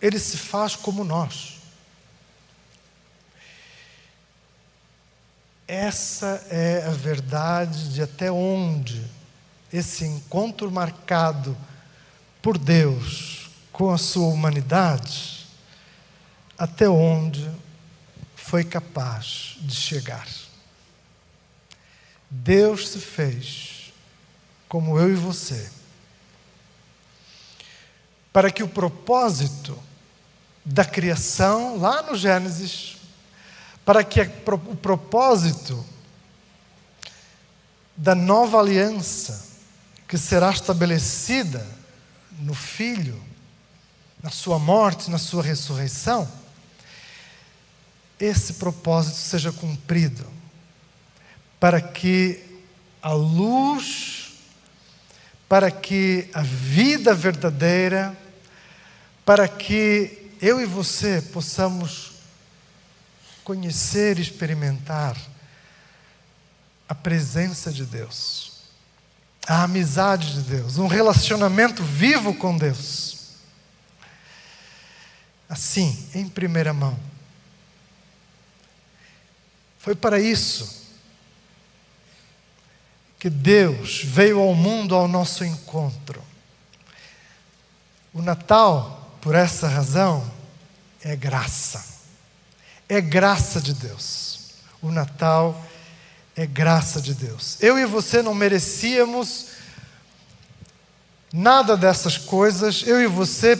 ele 0.00 0.18
se 0.18 0.36
faz 0.36 0.74
como 0.74 1.04
nós. 1.04 1.58
Essa 5.66 6.44
é 6.50 6.84
a 6.86 6.90
verdade 6.90 7.92
de 7.92 8.02
até 8.02 8.30
onde 8.30 9.04
esse 9.72 10.04
encontro 10.04 10.70
marcado 10.70 11.56
por 12.42 12.58
Deus 12.58 13.50
com 13.70 13.90
a 13.90 13.98
sua 13.98 14.26
humanidade, 14.26 15.46
até 16.58 16.88
onde 16.88 17.48
foi 18.34 18.64
capaz 18.64 19.56
de 19.60 19.74
chegar. 19.74 20.26
Deus 22.28 22.88
se 22.88 22.98
fez 22.98 23.92
como 24.68 24.98
eu 24.98 25.12
e 25.12 25.14
você, 25.14 25.70
para 28.32 28.50
que 28.50 28.62
o 28.62 28.68
propósito 28.68 29.80
da 30.64 30.84
criação, 30.84 31.78
lá 31.78 32.02
no 32.02 32.16
Gênesis, 32.16 32.96
para 33.84 34.04
que 34.04 34.20
o 34.20 34.76
propósito 34.76 35.84
da 37.96 38.14
nova 38.14 38.58
aliança 38.58 39.48
que 40.06 40.18
será 40.18 40.50
estabelecida 40.50 41.66
no 42.38 42.54
Filho, 42.54 43.22
na 44.22 44.30
sua 44.30 44.58
morte, 44.58 45.10
na 45.10 45.18
sua 45.18 45.42
ressurreição, 45.42 46.30
esse 48.18 48.54
propósito 48.54 49.16
seja 49.16 49.50
cumprido, 49.52 50.26
para 51.58 51.80
que 51.80 52.42
a 53.02 53.12
luz, 53.12 54.32
para 55.48 55.70
que 55.70 56.28
a 56.34 56.42
vida 56.42 57.14
verdadeira, 57.14 58.16
para 59.24 59.48
que 59.48 60.19
eu 60.40 60.60
e 60.60 60.64
você 60.64 61.20
possamos 61.20 62.12
conhecer 63.44 64.18
e 64.18 64.22
experimentar 64.22 65.16
a 66.88 66.94
presença 66.94 67.70
de 67.70 67.84
Deus, 67.84 68.52
a 69.46 69.62
amizade 69.64 70.34
de 70.34 70.42
Deus, 70.42 70.78
um 70.78 70.86
relacionamento 70.86 71.84
vivo 71.84 72.34
com 72.34 72.56
Deus. 72.56 73.18
Assim, 75.48 76.08
em 76.14 76.28
primeira 76.28 76.72
mão. 76.72 76.98
Foi 79.78 79.94
para 79.94 80.20
isso 80.20 80.80
que 83.18 83.28
Deus 83.28 84.02
veio 84.02 84.40
ao 84.40 84.54
mundo 84.54 84.94
ao 84.94 85.06
nosso 85.06 85.44
encontro. 85.44 86.22
O 88.12 88.22
Natal, 88.22 88.99
por 89.20 89.34
essa 89.34 89.68
razão, 89.68 90.30
é 91.02 91.14
graça 91.16 91.90
é 92.90 93.00
graça 93.00 93.60
de 93.60 93.72
Deus. 93.72 94.40
O 94.82 94.90
Natal 94.90 95.64
é 96.34 96.44
graça 96.44 97.00
de 97.00 97.14
Deus. 97.14 97.56
Eu 97.60 97.78
e 97.78 97.86
você 97.86 98.20
não 98.20 98.34
merecíamos 98.34 99.46
nada 101.32 101.76
dessas 101.76 102.18
coisas. 102.18 102.82
Eu 102.84 103.00
e 103.00 103.06
você, 103.06 103.56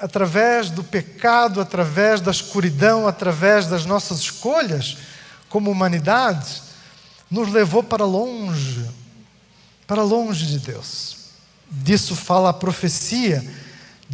através 0.00 0.70
do 0.70 0.82
pecado, 0.82 1.60
através 1.60 2.20
da 2.20 2.32
escuridão, 2.32 3.06
através 3.06 3.68
das 3.68 3.86
nossas 3.86 4.18
escolhas 4.18 4.98
como 5.48 5.70
humanidade, 5.70 6.60
nos 7.30 7.52
levou 7.52 7.84
para 7.84 8.04
longe, 8.04 8.90
para 9.86 10.02
longe 10.02 10.46
de 10.46 10.58
Deus. 10.58 11.16
Disso 11.70 12.16
fala 12.16 12.50
a 12.50 12.52
profecia 12.52 13.44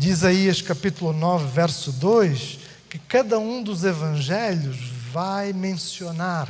de 0.00 0.08
Isaías 0.08 0.62
capítulo 0.62 1.12
9, 1.12 1.52
verso 1.52 1.92
2, 1.92 2.58
que 2.88 2.98
cada 2.98 3.38
um 3.38 3.62
dos 3.62 3.84
evangelhos 3.84 4.78
vai 5.12 5.52
mencionar 5.52 6.48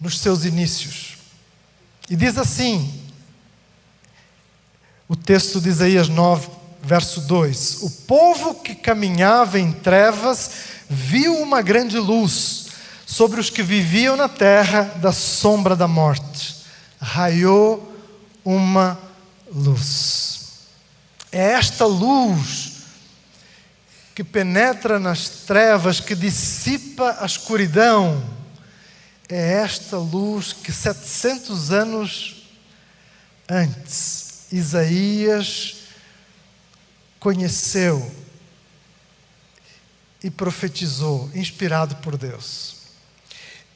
nos 0.00 0.18
seus 0.18 0.46
inícios. 0.46 1.18
E 2.08 2.16
diz 2.16 2.38
assim, 2.38 3.02
o 5.06 5.14
texto 5.14 5.60
de 5.60 5.68
Isaías 5.68 6.08
9, 6.08 6.48
verso 6.82 7.20
2: 7.20 7.82
O 7.82 7.90
povo 8.06 8.54
que 8.54 8.74
caminhava 8.74 9.60
em 9.60 9.72
trevas 9.72 10.50
viu 10.88 11.36
uma 11.42 11.60
grande 11.60 11.98
luz 11.98 12.68
sobre 13.04 13.38
os 13.38 13.50
que 13.50 13.62
viviam 13.62 14.16
na 14.16 14.26
terra 14.26 14.84
da 15.02 15.12
sombra 15.12 15.76
da 15.76 15.86
morte. 15.86 16.64
Raiou 16.98 17.94
uma 18.42 18.98
luz. 19.54 20.35
É 21.32 21.52
esta 21.52 21.84
luz 21.84 22.72
que 24.14 24.24
penetra 24.24 24.98
nas 24.98 25.28
trevas, 25.28 26.00
que 26.00 26.14
dissipa 26.14 27.18
a 27.20 27.26
escuridão. 27.26 28.24
É 29.28 29.54
esta 29.54 29.98
luz 29.98 30.52
que 30.52 30.72
700 30.72 31.70
anos 31.70 32.46
antes 33.48 34.46
Isaías 34.50 35.76
conheceu 37.20 38.10
e 40.22 40.30
profetizou, 40.30 41.30
inspirado 41.34 41.96
por 41.96 42.16
Deus. 42.16 42.76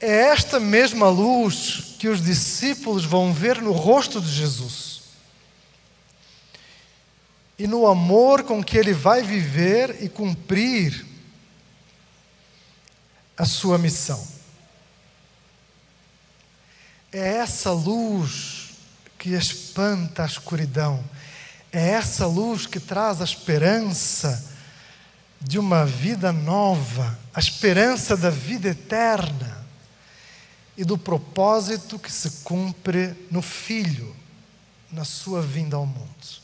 É 0.01 0.29
esta 0.29 0.59
mesma 0.59 1.09
luz 1.09 1.95
que 1.99 2.09
os 2.09 2.25
discípulos 2.25 3.05
vão 3.05 3.33
ver 3.33 3.61
no 3.61 3.73
rosto 3.73 4.21
de 4.21 4.33
Jesus. 4.33 4.90
E 7.61 7.67
no 7.67 7.87
amor 7.87 8.45
com 8.45 8.65
que 8.65 8.79
ele 8.79 8.95
vai 8.95 9.23
viver 9.23 10.03
e 10.03 10.09
cumprir 10.09 11.05
a 13.37 13.45
sua 13.45 13.77
missão. 13.77 14.27
É 17.13 17.35
essa 17.37 17.71
luz 17.71 18.71
que 19.19 19.35
espanta 19.35 20.23
a 20.23 20.27
escuridão. 20.27 21.05
É 21.71 21.91
essa 21.91 22.27
luz 22.27 22.65
que 22.67 22.81
traz 22.81 23.21
a 23.21 23.25
esperança 23.25 24.43
de 25.39 25.59
uma 25.59 25.85
vida 25.85 26.33
nova, 26.33 27.19
a 27.35 27.41
esperança 27.41 28.17
da 28.17 28.31
vida 28.31 28.69
eterna 28.71 29.67
e 30.79 30.83
do 30.83 30.97
propósito 30.97 31.99
que 31.99 32.11
se 32.11 32.43
cumpre 32.43 33.15
no 33.31 33.43
Filho, 33.43 34.17
na 34.91 35.05
sua 35.05 35.43
vinda 35.43 35.77
ao 35.77 35.85
mundo. 35.85 36.41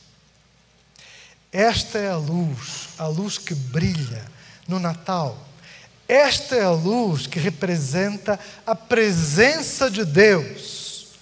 Esta 1.57 1.99
é 1.99 2.11
a 2.11 2.19
luz, 2.19 2.89
a 2.99 3.07
luz 3.07 3.39
que 3.39 3.55
brilha 3.55 4.23
no 4.69 4.79
Natal. 4.79 5.49
Esta 6.07 6.55
é 6.55 6.63
a 6.63 6.71
luz 6.71 7.27
que 7.27 7.39
representa 7.39 8.39
a 8.67 8.75
presença 8.75 9.91
de 9.91 10.05
Deus 10.05 11.15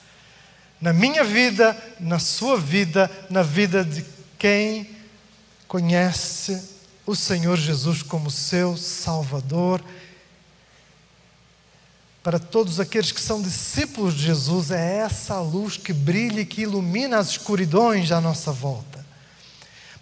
na 0.81 0.93
minha 0.93 1.23
vida, 1.23 1.81
na 2.01 2.19
sua 2.19 2.59
vida, 2.59 3.09
na 3.31 3.45
vida 3.45 3.85
de 3.85 4.05
quem 4.37 4.91
conhece 5.69 6.61
o 7.07 7.15
Senhor 7.15 7.57
Jesus 7.57 8.03
como 8.03 8.29
seu 8.29 8.77
Salvador. 8.77 9.81
Para 12.25 12.41
todos 12.41 12.81
aqueles 12.81 13.13
que 13.13 13.21
são 13.21 13.41
discípulos 13.41 14.15
de 14.15 14.25
Jesus, 14.25 14.73
é 14.73 14.97
essa 14.97 15.39
luz 15.39 15.77
que 15.77 15.93
brilha 15.93 16.41
e 16.41 16.45
que 16.45 16.63
ilumina 16.63 17.19
as 17.19 17.29
escuridões 17.29 18.11
à 18.11 18.21
nossa 18.21 18.51
volta. 18.51 18.94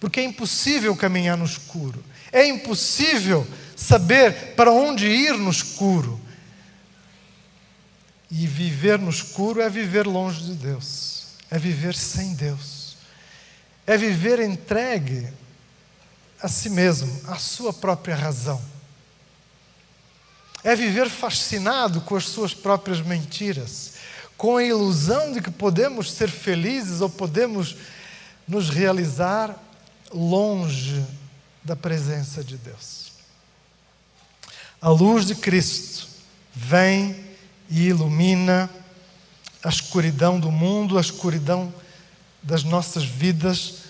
Porque 0.02 0.18
é 0.18 0.24
impossível 0.24 0.96
caminhar 0.96 1.36
no 1.36 1.44
escuro, 1.44 2.04
é 2.32 2.44
impossível 2.44 3.46
saber 3.76 4.56
para 4.56 4.72
onde 4.72 5.06
ir 5.06 5.38
no 5.38 5.48
escuro. 5.48 6.20
E 8.28 8.44
viver 8.44 8.98
no 8.98 9.10
escuro 9.10 9.60
é 9.60 9.70
viver 9.70 10.08
longe 10.08 10.42
de 10.42 10.54
Deus, 10.54 11.26
é 11.48 11.56
viver 11.56 11.94
sem 11.94 12.34
Deus, 12.34 12.96
é 13.86 13.96
viver 13.96 14.40
entregue 14.40 15.28
a 16.42 16.48
si 16.48 16.68
mesmo, 16.68 17.20
a 17.28 17.36
sua 17.36 17.72
própria 17.72 18.16
razão. 18.16 18.60
É 20.64 20.74
viver 20.74 21.08
fascinado 21.08 22.00
com 22.00 22.16
as 22.16 22.26
suas 22.26 22.52
próprias 22.52 23.00
mentiras, 23.00 23.92
com 24.36 24.56
a 24.56 24.64
ilusão 24.64 25.32
de 25.32 25.40
que 25.40 25.50
podemos 25.52 26.10
ser 26.10 26.28
felizes 26.28 27.00
ou 27.00 27.08
podemos 27.08 27.76
nos 28.48 28.68
realizar 28.68 29.61
longe 30.12 31.04
da 31.64 31.76
presença 31.76 32.42
de 32.42 32.56
Deus. 32.56 33.12
A 34.80 34.88
luz 34.88 35.26
de 35.26 35.34
Cristo 35.34 36.08
vem 36.52 37.16
e 37.70 37.86
ilumina 37.88 38.68
a 39.62 39.68
escuridão 39.68 40.40
do 40.40 40.50
mundo, 40.50 40.98
a 40.98 41.00
escuridão 41.00 41.72
das 42.42 42.64
nossas 42.64 43.04
vidas, 43.04 43.82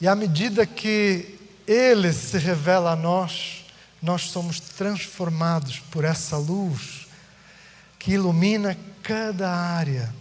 e 0.00 0.06
à 0.06 0.14
medida 0.14 0.64
que 0.64 1.38
ele 1.66 2.12
se 2.12 2.38
revela 2.38 2.92
a 2.92 2.96
nós, 2.96 3.64
nós 4.00 4.30
somos 4.30 4.60
transformados 4.60 5.80
por 5.90 6.04
essa 6.04 6.36
luz 6.36 7.06
que 7.98 8.12
ilumina 8.12 8.76
cada 9.02 9.50
área 9.50 10.14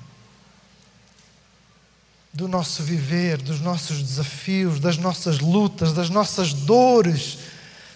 do 2.32 2.48
nosso 2.48 2.84
viver, 2.84 3.42
dos 3.42 3.60
nossos 3.60 4.02
desafios, 4.04 4.80
das 4.80 4.98
nossas 4.98 5.40
lutas, 5.40 5.94
das 5.94 6.10
nossas 6.10 6.54
dores, 6.54 7.40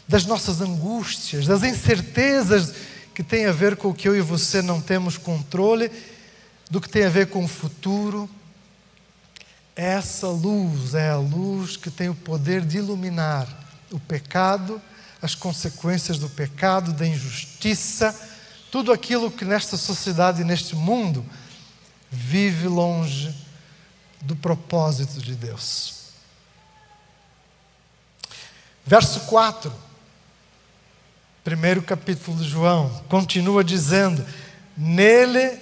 das 0.08 0.26
nossas 0.26 0.60
angústias, 0.60 1.46
das 1.46 1.64
incertezas 1.64 2.74
que 3.14 3.24
têm 3.24 3.46
a 3.46 3.52
ver 3.52 3.76
com 3.78 3.90
o 3.90 3.94
que 3.94 4.08
eu 4.08 4.16
e 4.16 4.22
você 4.22 4.62
não 4.62 4.82
temos 4.82 5.18
controle, 5.18 5.92
do 6.70 6.82
que 6.82 6.90
tem 6.90 7.06
a 7.06 7.10
ver 7.10 7.28
com 7.28 7.46
o 7.46 7.48
futuro. 7.48 8.28
Essa 9.76 10.28
luz 10.28 10.96
é 10.96 11.10
a 11.10 11.18
luz 11.18 11.78
que 11.78 11.92
tem 11.92 12.10
o 12.10 12.16
poder 12.16 12.62
de 12.62 12.80
iluminar 12.80 13.48
o 13.92 14.00
pecado, 14.00 14.82
as 15.22 15.36
consequências 15.36 16.18
do 16.18 16.28
pecado, 16.28 16.92
da 16.92 17.06
injustiça, 17.06 18.20
tudo 18.72 18.92
aquilo 18.92 19.30
que 19.30 19.46
nesta 19.46 19.78
sociedade 19.78 20.44
neste 20.44 20.76
mundo 20.76 21.24
vive 22.10 22.68
longe 22.68 23.43
do 24.24 24.36
propósito 24.36 25.22
de 25.22 25.36
Deus. 25.36 26.04
Verso 28.86 29.22
4, 29.22 29.74
primeiro 31.44 31.82
capítulo 31.82 32.38
de 32.38 32.50
João, 32.50 33.04
continua 33.08 33.64
dizendo: 33.64 34.26
Nele 34.76 35.62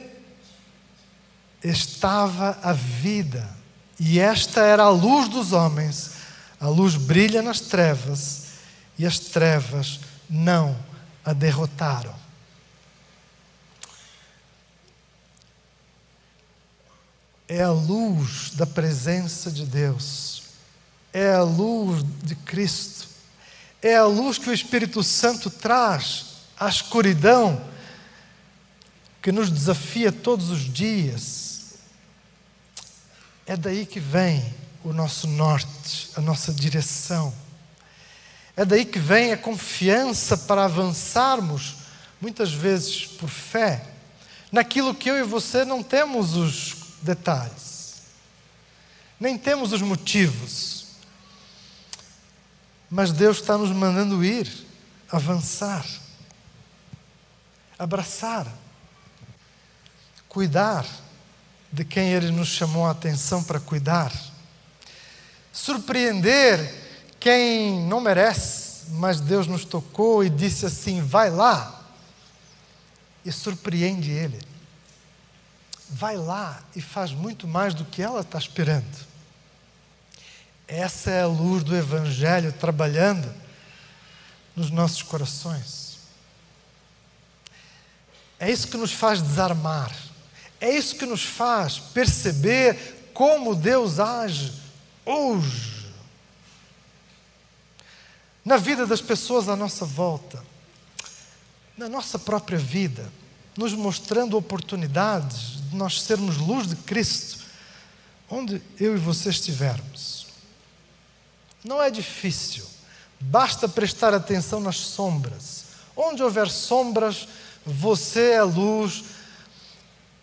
estava 1.64 2.58
a 2.64 2.74
vida 2.74 3.48
e 4.00 4.20
esta 4.20 4.62
era 4.62 4.84
a 4.84 4.90
luz 4.90 5.30
dos 5.30 5.52
homens. 5.52 6.14
A 6.60 6.68
luz 6.68 6.96
brilha 6.96 7.42
nas 7.42 7.60
trevas, 7.60 8.46
e 8.98 9.06
as 9.06 9.20
trevas 9.20 10.00
não 10.30 10.76
a 11.24 11.34
derrotaram. 11.34 12.21
É 17.54 17.64
a 17.64 17.70
luz 17.70 18.52
da 18.52 18.66
presença 18.66 19.52
de 19.52 19.66
Deus, 19.66 20.44
é 21.12 21.34
a 21.34 21.44
luz 21.44 22.02
de 22.24 22.34
Cristo, 22.34 23.10
é 23.82 23.98
a 23.98 24.06
luz 24.06 24.38
que 24.38 24.50
o 24.50 24.54
Espírito 24.54 25.04
Santo 25.04 25.50
traz 25.50 26.28
à 26.58 26.70
escuridão 26.70 27.62
que 29.22 29.34
nos 29.34 29.52
desafia 29.52 30.14
todos 30.14 30.50
os 30.50 30.62
dias. 30.62 31.74
É 33.46 33.58
daí 33.58 33.86
que 33.86 34.00
vem 34.00 34.56
o 34.82 34.94
nosso 34.94 35.28
norte, 35.28 36.10
a 36.16 36.22
nossa 36.22 36.54
direção. 36.54 37.34
É 38.56 38.64
daí 38.64 38.86
que 38.86 38.98
vem 38.98 39.34
a 39.34 39.38
confiança 39.38 40.38
para 40.38 40.64
avançarmos, 40.64 41.76
muitas 42.22 42.54
vezes 42.54 43.06
por 43.08 43.30
fé, 43.30 43.84
naquilo 44.50 44.96
que 44.96 45.10
eu 45.10 45.18
e 45.18 45.24
você 45.24 45.66
não 45.66 45.84
temos 45.84 46.38
os 46.38 46.81
detalhes, 47.02 48.02
nem 49.20 49.38
temos 49.38 49.72
os 49.74 49.82
motivos. 49.82 50.82
Mas 52.90 53.14
Deus 53.14 53.38
está 53.38 53.58
nos 53.58 53.70
mandando 53.70 54.24
ir, 54.24 54.52
avançar, 55.10 55.86
abraçar, 57.80 58.48
cuidar 60.28 60.86
de 61.72 61.86
quem 61.86 62.10
Ele 62.10 62.32
nos 62.32 62.50
chamou 62.50 62.86
a 62.86 62.92
atenção 62.92 63.44
para 63.44 63.60
cuidar. 63.60 64.12
Surpreender 65.54 66.74
quem 67.20 67.80
não 67.88 68.02
merece, 68.02 68.90
mas 68.90 69.22
Deus 69.22 69.48
nos 69.48 69.64
tocou 69.64 70.24
e 70.24 70.30
disse 70.30 70.66
assim: 70.66 71.02
vai 71.02 71.30
lá. 71.30 71.80
E 73.24 73.32
surpreende 73.32 74.12
Ele. 74.12 74.51
Vai 75.92 76.16
lá 76.16 76.64
e 76.76 76.82
faz 76.82 77.12
muito 77.12 77.48
mais 77.48 77.74
do 77.74 77.84
que 77.84 78.02
ela 78.02 78.22
está 78.22 78.38
esperando. 78.38 79.12
Essa 80.68 81.12
é 81.12 81.24
a 81.24 81.28
luz 81.28 81.64
do 81.64 81.76
Evangelho 81.76 82.54
trabalhando 82.54 83.32
nos 84.56 84.72
nossos 84.72 85.02
corações. 85.04 86.00
É 88.40 88.50
isso 88.50 88.68
que 88.70 88.78
nos 88.78 88.92
faz 88.92 89.22
desarmar 89.22 89.96
É 90.60 90.72
isso 90.72 90.96
que 90.96 91.06
nos 91.06 91.24
faz 91.24 91.78
perceber 91.78 93.12
como 93.14 93.54
Deus 93.54 94.00
age 94.00 94.54
hoje. 95.06 95.92
Na 98.46 98.58
vida 98.58 98.88
das 98.88 99.02
pessoas 99.02 99.50
à 99.50 99.56
nossa 99.56 99.86
volta, 99.86 100.44
na 101.78 101.90
nossa 101.90 102.18
própria 102.18 102.58
vida, 102.58 103.12
nos 103.58 103.74
mostrando 103.74 104.38
oportunidades 104.38 105.60
de 105.70 105.76
nós 105.76 106.02
sermos 106.02 106.38
luz 106.38 106.68
de 106.68 106.76
Cristo, 106.76 107.40
onde 108.30 108.62
eu 108.80 108.96
e 108.96 109.00
você 109.00 109.30
estivermos. 109.30 110.28
Não 111.64 111.82
é 111.82 111.92
difícil, 111.92 112.66
basta 113.20 113.68
prestar 113.68 114.14
atenção 114.14 114.60
nas 114.60 114.78
sombras. 114.78 115.66
Onde 115.96 116.24
houver 116.24 116.50
sombras, 116.50 117.28
você 117.66 118.32
é 118.32 118.44
luz 118.44 119.04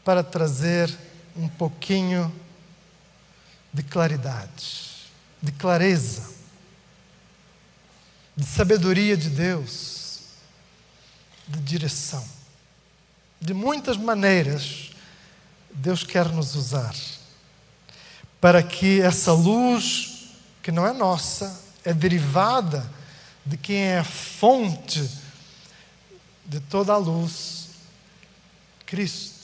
para 0.05 0.25
trazer 0.25 0.93
um 1.37 1.49
pouquinho 1.49 2.35
de 3.73 3.83
claridade, 3.83 5.07
de 5.41 5.53
clareza, 5.53 6.29
de 8.35 8.45
sabedoria 8.45 9.17
de 9.17 9.29
Deus, 9.29 10.21
de 11.47 11.61
direção. 11.61 12.38
De 13.41 13.55
muitas 13.55 13.97
maneiras, 13.97 14.91
Deus 15.71 16.03
quer 16.03 16.29
nos 16.29 16.55
usar 16.55 16.95
para 18.41 18.63
que 18.63 19.01
essa 19.01 19.33
luz, 19.33 20.29
que 20.63 20.71
não 20.71 20.87
é 20.87 20.93
nossa, 20.93 21.61
é 21.85 21.93
derivada 21.93 22.89
de 23.45 23.57
quem 23.57 23.77
é 23.77 23.99
a 23.99 24.05
fonte 24.05 25.11
de 26.47 26.61
toda 26.61 26.93
a 26.93 26.97
luz, 26.97 27.69
Cristo 28.87 29.39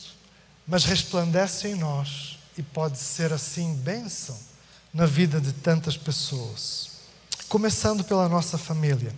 mas 0.67 0.85
resplandece 0.85 1.69
em 1.69 1.75
nós 1.75 2.39
e 2.57 2.63
pode 2.63 2.99
ser 2.99 3.33
assim 3.33 3.75
bênção 3.75 4.39
na 4.93 5.07
vida 5.07 5.41
de 5.41 5.53
tantas 5.53 5.97
pessoas, 5.97 6.91
começando 7.49 8.05
pela 8.05 8.29
nossa 8.29 8.57
família. 8.57 9.13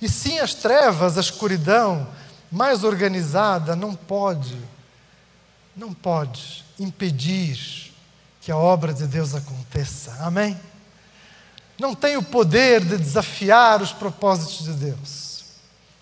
E 0.00 0.08
sim, 0.08 0.38
as 0.38 0.54
trevas, 0.54 1.16
a 1.16 1.20
escuridão 1.20 2.08
mais 2.52 2.84
organizada 2.84 3.74
não 3.74 3.94
pode, 3.94 4.58
não 5.74 5.94
pode 5.94 6.62
impedir 6.78 7.90
que 8.42 8.52
a 8.52 8.56
obra 8.56 8.92
de 8.92 9.06
Deus 9.06 9.34
aconteça. 9.34 10.14
Amém? 10.20 10.60
Não 11.78 11.94
tem 11.94 12.18
o 12.18 12.22
poder 12.22 12.84
de 12.84 12.98
desafiar 12.98 13.80
os 13.80 13.90
propósitos 13.90 14.66
de 14.66 14.72
Deus. 14.74 15.44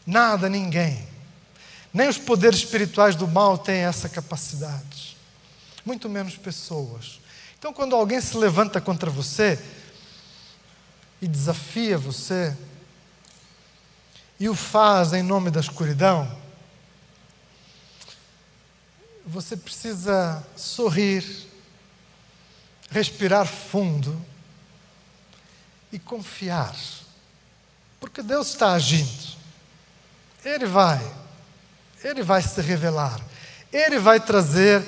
Nada, 0.05 0.49
ninguém. 0.49 1.09
Nem 1.95 2.09
os 2.09 2.19
poderes 2.19 2.59
espirituais 2.59 3.15
do 3.15 3.29
mal 3.29 3.57
têm 3.57 3.83
essa 3.83 4.09
capacidade. 4.09 5.17
Muito 5.85 6.09
menos 6.09 6.37
pessoas. 6.37 7.21
Então, 7.59 7.73
quando 7.73 7.95
alguém 7.95 8.21
se 8.21 8.37
levanta 8.37 8.81
contra 8.81 9.09
você 9.09 9.63
e 11.23 11.29
desafia 11.29 11.97
você, 11.97 12.57
e 14.41 14.49
o 14.49 14.55
faz 14.55 15.13
em 15.13 15.23
nome 15.23 15.51
da 15.51 15.61
escuridão, 15.61 16.40
você 19.31 19.57
precisa 19.57 20.45
sorrir, 20.57 21.25
respirar 22.91 23.47
fundo 23.47 24.21
e 25.93 25.99
confiar, 25.99 26.77
porque 27.99 28.23
Deus 28.23 28.49
está 28.49 28.73
agindo. 28.73 29.39
Ele 30.45 30.67
vai 30.67 31.21
ele 32.03 32.23
vai 32.23 32.43
se 32.43 32.61
revelar. 32.61 33.21
Ele 33.73 33.99
vai 33.99 34.19
trazer 34.19 34.85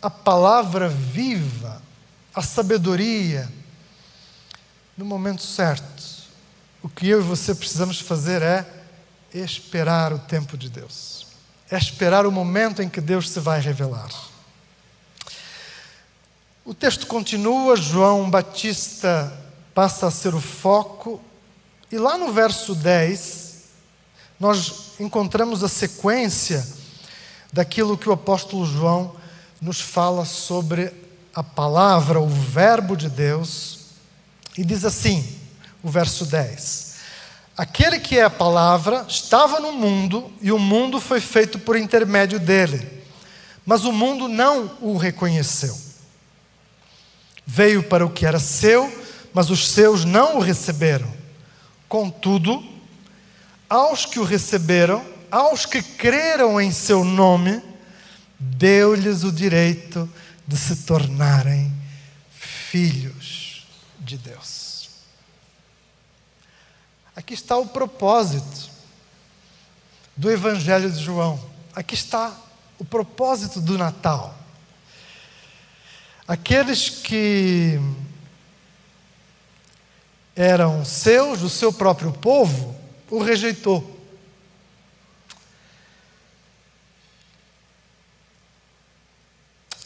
a 0.00 0.10
palavra 0.10 0.88
viva, 0.88 1.80
a 2.34 2.42
sabedoria, 2.42 3.48
no 4.96 5.04
momento 5.04 5.42
certo. 5.42 6.02
O 6.82 6.88
que 6.88 7.08
eu 7.08 7.20
e 7.20 7.24
você 7.24 7.54
precisamos 7.54 8.00
fazer 8.00 8.42
é 8.42 8.66
esperar 9.32 10.12
o 10.12 10.18
tempo 10.18 10.56
de 10.56 10.68
Deus. 10.68 11.26
É 11.72 11.78
esperar 11.78 12.26
o 12.26 12.30
momento 12.30 12.82
em 12.82 12.88
que 12.90 13.00
Deus 13.00 13.30
se 13.30 13.40
vai 13.40 13.58
revelar. 13.58 14.10
O 16.66 16.74
texto 16.74 17.06
continua, 17.06 17.76
João 17.76 18.28
Batista 18.28 19.32
passa 19.72 20.06
a 20.06 20.10
ser 20.10 20.34
o 20.34 20.40
foco, 20.40 21.18
e 21.90 21.96
lá 21.96 22.18
no 22.18 22.30
verso 22.30 22.74
10, 22.74 23.62
nós 24.38 25.00
encontramos 25.00 25.64
a 25.64 25.68
sequência 25.68 26.62
daquilo 27.50 27.96
que 27.96 28.10
o 28.10 28.12
apóstolo 28.12 28.66
João 28.66 29.16
nos 29.58 29.80
fala 29.80 30.26
sobre 30.26 30.92
a 31.34 31.42
palavra, 31.42 32.20
o 32.20 32.28
Verbo 32.28 32.94
de 32.94 33.08
Deus, 33.08 33.86
e 34.58 34.62
diz 34.62 34.84
assim, 34.84 35.38
o 35.82 35.88
verso 35.88 36.26
10: 36.26 36.91
Aquele 37.56 37.98
que 37.98 38.18
é 38.18 38.24
a 38.24 38.30
palavra 38.30 39.04
estava 39.08 39.60
no 39.60 39.72
mundo 39.72 40.32
e 40.40 40.50
o 40.50 40.58
mundo 40.58 41.00
foi 41.00 41.20
feito 41.20 41.58
por 41.58 41.76
intermédio 41.76 42.40
dele, 42.40 43.02
mas 43.64 43.84
o 43.84 43.92
mundo 43.92 44.26
não 44.26 44.76
o 44.80 44.96
reconheceu. 44.96 45.76
Veio 47.44 47.82
para 47.82 48.06
o 48.06 48.10
que 48.10 48.24
era 48.24 48.38
seu, 48.38 48.90
mas 49.34 49.50
os 49.50 49.68
seus 49.68 50.04
não 50.04 50.36
o 50.36 50.40
receberam. 50.40 51.12
Contudo, 51.88 52.64
aos 53.68 54.06
que 54.06 54.18
o 54.18 54.24
receberam, 54.24 55.04
aos 55.30 55.66
que 55.66 55.82
creram 55.82 56.58
em 56.58 56.72
seu 56.72 57.04
nome, 57.04 57.62
deu-lhes 58.38 59.24
o 59.24 59.32
direito 59.32 60.08
de 60.46 60.56
se 60.56 60.76
tornarem 60.84 61.72
filhos 62.30 63.66
de 64.00 64.16
Deus. 64.16 64.61
Aqui 67.14 67.34
está 67.34 67.56
o 67.56 67.66
propósito 67.66 68.70
do 70.16 70.30
Evangelho 70.30 70.90
de 70.90 71.02
João. 71.02 71.38
Aqui 71.74 71.94
está 71.94 72.34
o 72.78 72.84
propósito 72.84 73.60
do 73.60 73.76
Natal. 73.76 74.34
Aqueles 76.26 76.88
que 76.88 77.78
eram 80.34 80.84
seus, 80.84 81.40
do 81.40 81.50
seu 81.50 81.72
próprio 81.72 82.12
povo, 82.12 82.74
o 83.10 83.22
rejeitou. 83.22 84.00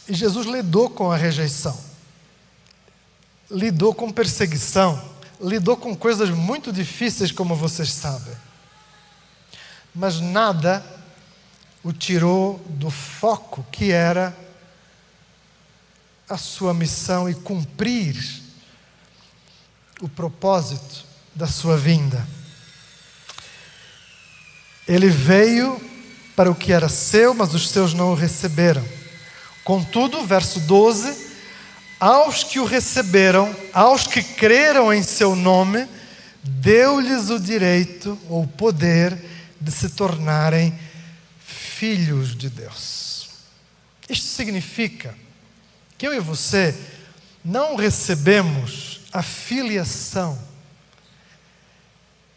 E 0.09 0.15
Jesus 0.15 0.47
lidou 0.47 0.89
com 0.89 1.11
a 1.11 1.17
rejeição, 1.17 1.77
lidou 3.51 3.93
com 3.93 4.13
perseguição, 4.13 5.16
lidou 5.41 5.77
com 5.77 5.95
coisas 5.95 6.31
muito 6.31 6.73
difíceis, 6.73 7.31
como 7.31 7.55
vocês 7.55 7.93
sabem. 7.93 8.35
Mas 9.95 10.21
nada 10.21 10.85
o 11.83 11.93
tirou 11.93 12.59
do 12.69 12.91
foco 12.91 13.65
que 13.71 13.93
era 13.93 14.37
a 16.29 16.37
sua 16.37 16.75
missão 16.75 17.29
e 17.29 17.35
cumprir 17.35 18.43
o 20.01 20.09
propósito 20.09 21.05
da 21.35 21.47
sua 21.47 21.77
vinda. 21.77 22.27
Ele 24.87 25.09
veio 25.09 25.81
para 26.35 26.51
o 26.51 26.55
que 26.55 26.73
era 26.73 26.89
seu, 26.89 27.33
mas 27.33 27.55
os 27.55 27.69
seus 27.71 27.95
não 27.95 28.11
o 28.11 28.15
receberam. 28.15 28.85
Contudo, 29.65 30.25
verso 30.25 30.61
12: 30.61 31.36
aos 31.99 32.45
que 32.45 32.59
o 32.59 32.65
receberam, 32.65 33.55
aos 33.73 34.07
que 34.07 34.23
creram 34.23 34.93
em 34.93 35.03
seu 35.03 35.35
nome, 35.35 35.89
deu-lhes 36.43 37.31
o 37.31 37.41
direito 37.41 38.19
ou 38.29 38.43
o 38.43 38.49
poder 38.49 39.17
de 39.61 39.71
se 39.71 39.91
tornarem 39.91 40.79
filhos 41.39 42.37
de 42.37 42.49
Deus. 42.49 43.29
Isto 44.09 44.27
significa 44.27 45.15
que 45.99 46.07
eu 46.07 46.15
e 46.15 46.21
você 46.21 46.77
não 47.45 47.77
recebemos 47.77 49.01
a 49.13 49.23
filiação 49.23 50.39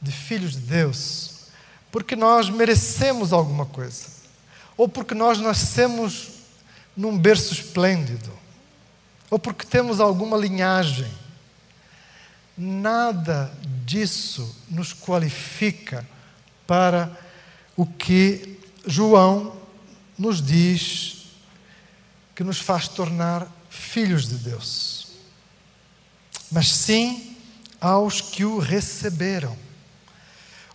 de 0.02 0.12
filhos 0.12 0.54
de 0.54 0.62
Deus 0.62 1.40
porque 1.92 2.16
nós 2.16 2.50
merecemos 2.50 3.34
alguma 3.34 3.66
coisa, 3.66 4.06
ou 4.78 4.88
porque 4.88 5.16
nós 5.16 5.40
nascemos 5.40 6.30
num 6.96 7.18
berço 7.18 7.54
esplêndido, 7.54 8.32
ou 9.30 9.38
porque 9.38 9.66
temos 9.66 10.00
alguma 10.00 10.38
linhagem. 10.38 11.12
Nada 12.58 13.52
disso 13.86 14.56
nos 14.70 14.94
qualifica 14.94 16.06
para 16.68 17.18
o 17.76 17.86
que 17.86 18.60
João 18.86 19.56
nos 20.18 20.42
diz 20.42 21.26
que 22.36 22.44
nos 22.44 22.60
faz 22.60 22.88
tornar 22.88 23.48
filhos 23.70 24.28
de 24.28 24.36
Deus, 24.36 25.08
mas 26.52 26.72
sim 26.72 27.38
aos 27.80 28.20
que 28.22 28.44
o 28.44 28.60
receberam. 28.60 29.58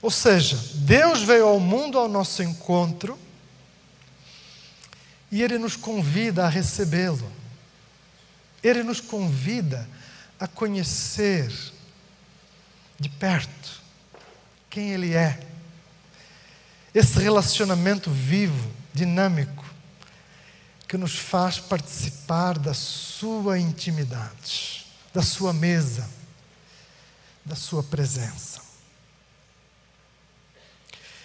Ou 0.00 0.10
seja, 0.10 0.58
Deus 0.74 1.22
veio 1.22 1.46
ao 1.46 1.58
mundo 1.58 1.98
ao 1.98 2.08
nosso 2.08 2.42
encontro 2.42 3.18
E 5.34 5.42
Ele 5.42 5.58
nos 5.58 5.74
convida 5.74 6.44
a 6.44 6.48
recebê-lo. 6.48 7.28
Ele 8.64 8.82
nos 8.82 8.98
convida 8.98 9.86
a 10.40 10.48
conhecer 10.48 11.52
de 12.98 13.10
perto 13.10 13.82
quem 14.70 14.92
Ele 14.92 15.14
é. 15.14 15.38
Esse 16.94 17.18
relacionamento 17.18 18.10
vivo, 18.10 18.72
dinâmico, 18.94 19.64
que 20.88 20.96
nos 20.96 21.14
faz 21.14 21.58
participar 21.58 22.58
da 22.58 22.72
Sua 22.72 23.58
intimidade, 23.58 24.86
da 25.12 25.22
Sua 25.22 25.52
mesa, 25.52 26.08
da 27.44 27.54
Sua 27.54 27.82
presença. 27.82 28.62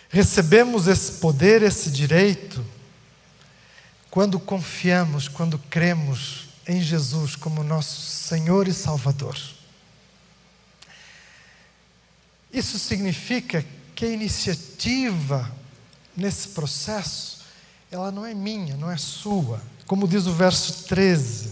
Recebemos 0.09 0.87
esse 0.87 1.13
poder, 1.13 1.61
esse 1.61 1.89
direito, 1.89 2.65
quando 4.09 4.39
confiamos, 4.39 5.27
quando 5.27 5.57
cremos 5.57 6.48
em 6.69 6.79
Jesus 6.79 7.35
como 7.35 7.63
nosso 7.63 7.99
Senhor 8.01 8.67
e 8.67 8.73
Salvador. 8.73 9.35
Isso 12.53 12.77
significa 12.77 13.65
que 13.95 14.05
a 14.05 14.09
iniciativa 14.09 15.51
nesse 16.15 16.49
processo, 16.49 17.39
ela 17.91 18.11
não 18.11 18.23
é 18.23 18.35
minha, 18.35 18.77
não 18.77 18.91
é 18.91 18.97
sua. 18.97 19.59
Como 19.87 20.07
diz 20.07 20.27
o 20.27 20.33
verso 20.33 20.83
13: 20.83 21.49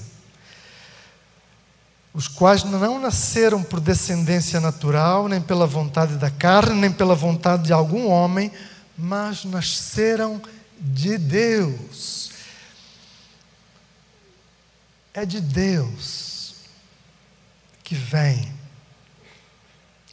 os 2.13 2.27
quais 2.27 2.63
não 2.63 2.99
nasceram 2.99 3.63
por 3.63 3.79
descendência 3.79 4.59
natural, 4.59 5.27
nem 5.27 5.41
pela 5.41 5.65
vontade 5.65 6.15
da 6.17 6.29
carne, 6.29 6.79
nem 6.79 6.91
pela 6.91 7.15
vontade 7.15 7.63
de 7.63 7.73
algum 7.73 8.07
homem, 8.07 8.51
mas 8.95 9.43
nasceram 9.45 10.39
de 10.79 11.17
Deus. 11.17 12.36
É 15.17 15.25
de 15.25 15.41
Deus 15.41 16.53
que 17.83 17.95
vem 17.95 18.53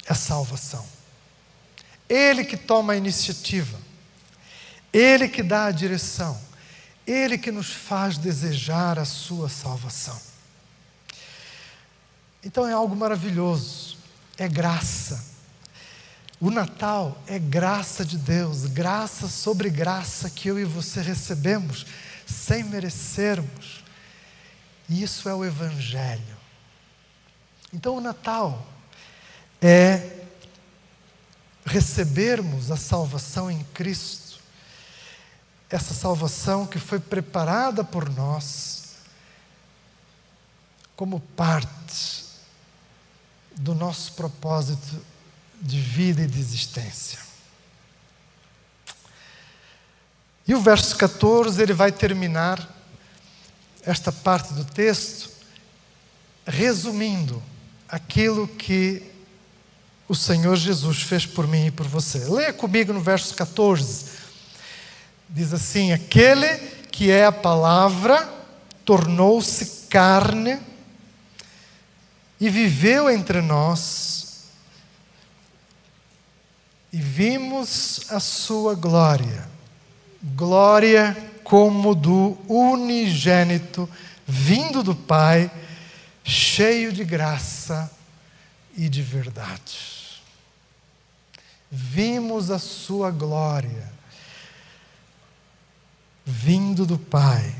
a 0.08 0.14
salvação. 0.14 0.82
Ele 2.08 2.42
que 2.42 2.56
toma 2.56 2.94
a 2.94 2.96
iniciativa, 2.96 3.78
Ele 4.90 5.28
que 5.28 5.42
dá 5.42 5.66
a 5.66 5.72
direção, 5.72 6.40
Ele 7.06 7.36
que 7.36 7.52
nos 7.52 7.70
faz 7.70 8.16
desejar 8.16 8.98
a 8.98 9.04
sua 9.04 9.50
salvação. 9.50 10.18
Então 12.42 12.66
é 12.66 12.72
algo 12.72 12.96
maravilhoso, 12.96 13.98
é 14.38 14.48
graça. 14.48 15.22
O 16.40 16.50
Natal 16.50 17.22
é 17.26 17.38
graça 17.38 18.06
de 18.06 18.16
Deus, 18.16 18.64
graça 18.64 19.28
sobre 19.28 19.68
graça 19.68 20.30
que 20.30 20.48
eu 20.48 20.58
e 20.58 20.64
você 20.64 21.02
recebemos 21.02 21.84
sem 22.26 22.64
merecermos. 22.64 23.83
Isso 24.88 25.28
é 25.28 25.34
o 25.34 25.44
Evangelho. 25.44 26.36
Então 27.72 27.96
o 27.96 28.00
Natal 28.00 28.66
é 29.60 30.24
recebermos 31.64 32.70
a 32.70 32.76
salvação 32.76 33.50
em 33.50 33.64
Cristo, 33.64 34.38
essa 35.70 35.94
salvação 35.94 36.66
que 36.66 36.78
foi 36.78 37.00
preparada 37.00 37.82
por 37.82 38.08
nós 38.10 38.96
como 40.94 41.18
parte 41.18 42.24
do 43.56 43.74
nosso 43.74 44.12
propósito 44.12 45.04
de 45.60 45.80
vida 45.80 46.22
e 46.22 46.26
de 46.26 46.38
existência. 46.38 47.18
E 50.46 50.54
o 50.54 50.60
verso 50.60 50.96
14, 50.96 51.60
ele 51.60 51.72
vai 51.72 51.90
terminar 51.90 52.73
esta 53.86 54.10
parte 54.10 54.52
do 54.54 54.64
texto 54.64 55.30
resumindo 56.46 57.42
aquilo 57.88 58.46
que 58.46 59.02
o 60.08 60.14
Senhor 60.14 60.56
Jesus 60.56 61.02
fez 61.02 61.24
por 61.24 61.46
mim 61.46 61.66
e 61.66 61.70
por 61.70 61.86
você. 61.86 62.18
Leia 62.18 62.52
comigo 62.52 62.92
no 62.92 63.00
verso 63.00 63.34
14. 63.34 64.06
Diz 65.28 65.52
assim: 65.52 65.92
Aquele 65.92 66.58
que 66.90 67.10
é 67.10 67.24
a 67.24 67.32
palavra 67.32 68.28
tornou-se 68.84 69.86
carne 69.88 70.58
e 72.38 72.50
viveu 72.50 73.08
entre 73.08 73.40
nós, 73.40 74.44
e 76.92 76.98
vimos 76.98 78.02
a 78.10 78.20
sua 78.20 78.74
glória, 78.74 79.48
glória 80.22 81.33
como 81.44 81.94
do 81.94 82.36
unigênito 82.48 83.88
vindo 84.26 84.82
do 84.82 84.96
Pai, 84.96 85.50
cheio 86.24 86.92
de 86.92 87.04
graça 87.04 87.90
e 88.76 88.88
de 88.88 89.02
verdade 89.02 89.94
vimos 91.76 92.52
a 92.52 92.58
sua 92.60 93.10
glória, 93.10 93.92
vindo 96.24 96.86
do 96.86 96.96
Pai, 96.96 97.52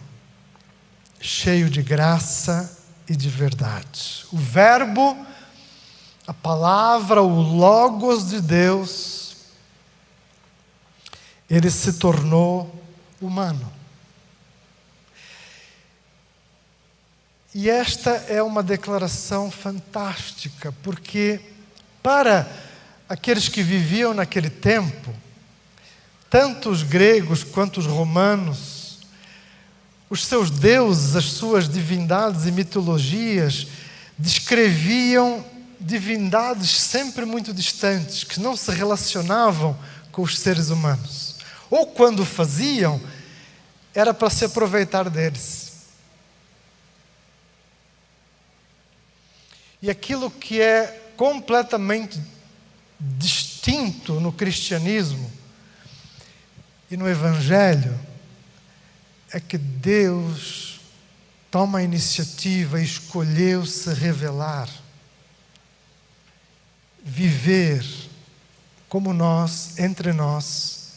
cheio 1.20 1.68
de 1.68 1.83
graça 1.83 2.79
e 3.09 3.16
de 3.16 3.29
verdade. 3.29 4.25
O 4.33 4.37
Verbo, 4.37 5.16
a 6.29 6.33
palavra, 6.33 7.20
o 7.23 7.42
Logos 7.42 8.29
de 8.31 8.40
Deus, 8.40 9.37
ele 11.51 11.70
se 11.70 11.94
tornou 11.94 12.73
humano. 13.20 13.73
E 17.54 17.70
esta 17.70 18.10
é 18.28 18.42
uma 18.42 18.64
declaração 18.64 19.48
fantástica, 19.48 20.74
porque 20.82 21.40
para 22.02 22.48
aqueles 23.08 23.48
que 23.48 23.62
viviam 23.62 24.12
naquele 24.12 24.50
tempo, 24.50 25.14
tanto 26.28 26.68
os 26.68 26.82
gregos 26.82 27.44
quanto 27.44 27.78
os 27.78 27.86
romanos, 27.86 28.98
os 30.10 30.24
seus 30.24 30.50
deuses, 30.50 31.14
as 31.14 31.26
suas 31.26 31.68
divindades 31.68 32.44
e 32.44 32.50
mitologias 32.50 33.68
descreviam 34.18 35.44
divindades 35.78 36.70
sempre 36.70 37.24
muito 37.24 37.54
distantes, 37.54 38.24
que 38.24 38.40
não 38.40 38.56
se 38.56 38.72
relacionavam 38.72 39.78
com 40.10 40.22
os 40.22 40.40
seres 40.40 40.70
humanos. 40.70 41.36
Ou 41.70 41.86
quando 41.86 42.24
faziam, 42.24 43.00
era 43.94 44.12
para 44.12 44.28
se 44.28 44.44
aproveitar 44.44 45.08
deles. 45.08 45.63
E 49.85 49.90
aquilo 49.90 50.31
que 50.31 50.62
é 50.62 51.12
completamente 51.14 52.18
distinto 52.99 54.18
no 54.18 54.33
cristianismo 54.33 55.31
e 56.90 56.97
no 56.97 57.07
Evangelho 57.07 57.94
é 59.31 59.38
que 59.38 59.59
Deus 59.59 60.81
toma 61.51 61.81
a 61.81 61.83
iniciativa 61.83 62.81
e 62.81 62.85
escolheu 62.85 63.66
se 63.66 63.92
revelar, 63.92 64.70
viver 67.05 67.85
como 68.88 69.12
nós, 69.12 69.79
entre 69.79 70.14
nós, 70.14 70.94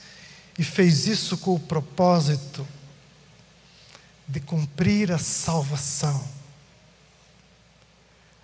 e 0.57 0.63
fez 0.63 1.07
isso 1.07 1.37
com 1.39 1.55
o 1.55 1.59
propósito 1.59 2.65
de 4.25 4.39
cumprir 4.39 5.11
a 5.11 5.17
salvação. 5.17 6.36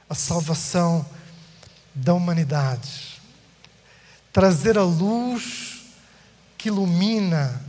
A 0.09 0.15
salvação 0.15 1.05
da 1.95 2.13
humanidade 2.13 3.13
trazer 4.33 4.79
a 4.79 4.83
luz 4.83 5.83
que 6.57 6.69
ilumina 6.69 7.61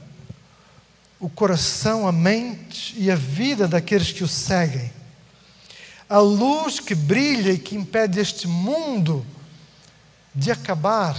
o 1.21 1.29
coração, 1.29 2.09
a 2.09 2.13
mente 2.13 2.95
e 2.97 3.11
a 3.11 3.15
vida 3.15 3.69
daqueles 3.69 4.11
que 4.11 4.25
o 4.25 4.29
seguem. 4.29 4.91
A 6.09 6.19
luz 6.19 6.81
que 6.81 6.95
brilha 6.95 7.53
e 7.53 7.59
que 7.59 7.77
impede 7.77 8.19
este 8.19 8.49
mundo 8.49 9.25
de 10.35 10.51
acabar, 10.51 11.17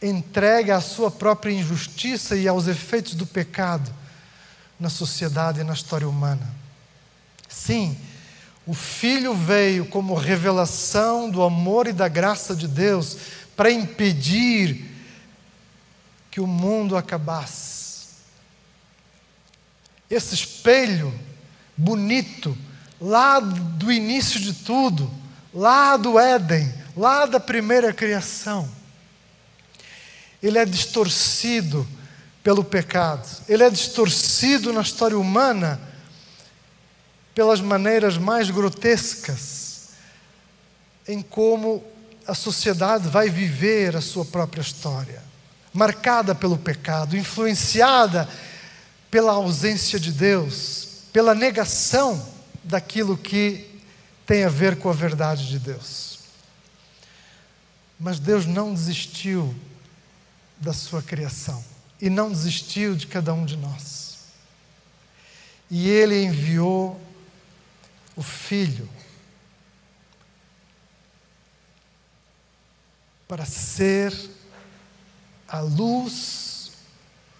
entrega 0.00 0.76
à 0.76 0.80
sua 0.80 1.10
própria 1.10 1.52
injustiça 1.52 2.36
e 2.36 2.46
aos 2.46 2.66
efeitos 2.66 3.14
do 3.14 3.26
pecado 3.26 3.92
na 4.78 4.90
sociedade 4.90 5.60
e 5.60 5.64
na 5.64 5.72
história 5.72 6.08
humana. 6.08 6.46
Sim, 7.48 7.98
o 8.66 8.74
Filho 8.74 9.32
veio 9.32 9.86
como 9.86 10.14
revelação 10.14 11.30
do 11.30 11.42
amor 11.42 11.86
e 11.86 11.92
da 11.92 12.08
graça 12.08 12.54
de 12.54 12.66
Deus 12.66 13.16
para 13.56 13.70
impedir 13.70 14.84
que 16.30 16.40
o 16.40 16.48
mundo 16.48 16.96
acabasse. 16.96 18.08
Esse 20.10 20.34
espelho 20.34 21.14
bonito, 21.76 22.58
lá 23.00 23.38
do 23.38 23.92
início 23.92 24.40
de 24.40 24.52
tudo, 24.52 25.10
lá 25.54 25.96
do 25.96 26.18
Éden, 26.18 26.72
lá 26.96 27.24
da 27.24 27.38
primeira 27.38 27.92
criação, 27.92 28.68
ele 30.42 30.58
é 30.58 30.64
distorcido 30.64 31.86
pelo 32.42 32.64
pecado, 32.64 33.28
ele 33.48 33.62
é 33.62 33.70
distorcido 33.70 34.72
na 34.72 34.80
história 34.80 35.16
humana 35.18 35.80
pelas 37.36 37.60
maneiras 37.60 38.16
mais 38.16 38.48
grotescas 38.48 39.90
em 41.06 41.20
como 41.20 41.84
a 42.26 42.34
sociedade 42.34 43.08
vai 43.08 43.28
viver 43.28 43.94
a 43.94 44.00
sua 44.00 44.24
própria 44.24 44.62
história, 44.62 45.22
marcada 45.70 46.34
pelo 46.34 46.56
pecado, 46.56 47.14
influenciada 47.14 48.26
pela 49.10 49.32
ausência 49.32 50.00
de 50.00 50.12
Deus, 50.12 51.02
pela 51.12 51.34
negação 51.34 52.26
daquilo 52.64 53.18
que 53.18 53.70
tem 54.24 54.42
a 54.42 54.48
ver 54.48 54.78
com 54.78 54.88
a 54.88 54.94
verdade 54.94 55.46
de 55.46 55.58
Deus. 55.58 56.20
Mas 58.00 58.18
Deus 58.18 58.46
não 58.46 58.72
desistiu 58.72 59.54
da 60.56 60.72
sua 60.72 61.02
criação 61.02 61.62
e 62.00 62.08
não 62.08 62.32
desistiu 62.32 62.96
de 62.96 63.06
cada 63.06 63.34
um 63.34 63.44
de 63.44 63.58
nós. 63.58 64.20
E 65.70 65.86
Ele 65.90 66.24
enviou 66.24 67.04
o 68.16 68.22
Filho 68.22 68.88
para 73.28 73.44
ser 73.44 74.14
a 75.48 75.60
luz, 75.60 76.72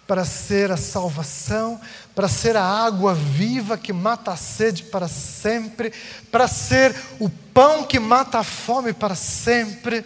para 0.05 0.23
ser 0.25 0.71
a 0.71 0.77
salvação, 0.77 1.79
para 2.15 2.27
ser 2.27 2.55
a 2.55 2.63
água 2.63 3.13
viva 3.13 3.77
que 3.77 3.91
mata 3.91 4.31
a 4.31 4.37
sede 4.37 4.83
para 4.83 5.07
sempre, 5.07 5.91
para 6.31 6.47
ser 6.47 6.95
o 7.19 7.29
pão 7.29 7.83
que 7.83 7.99
mata 7.99 8.39
a 8.39 8.43
fome 8.43 8.93
para 8.93 9.15
sempre, 9.15 10.05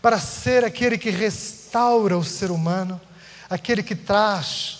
para 0.00 0.18
ser 0.18 0.64
aquele 0.64 0.96
que 0.96 1.10
restaura 1.10 2.16
o 2.16 2.24
ser 2.24 2.50
humano, 2.50 3.00
aquele 3.50 3.82
que 3.82 3.96
traz 3.96 4.78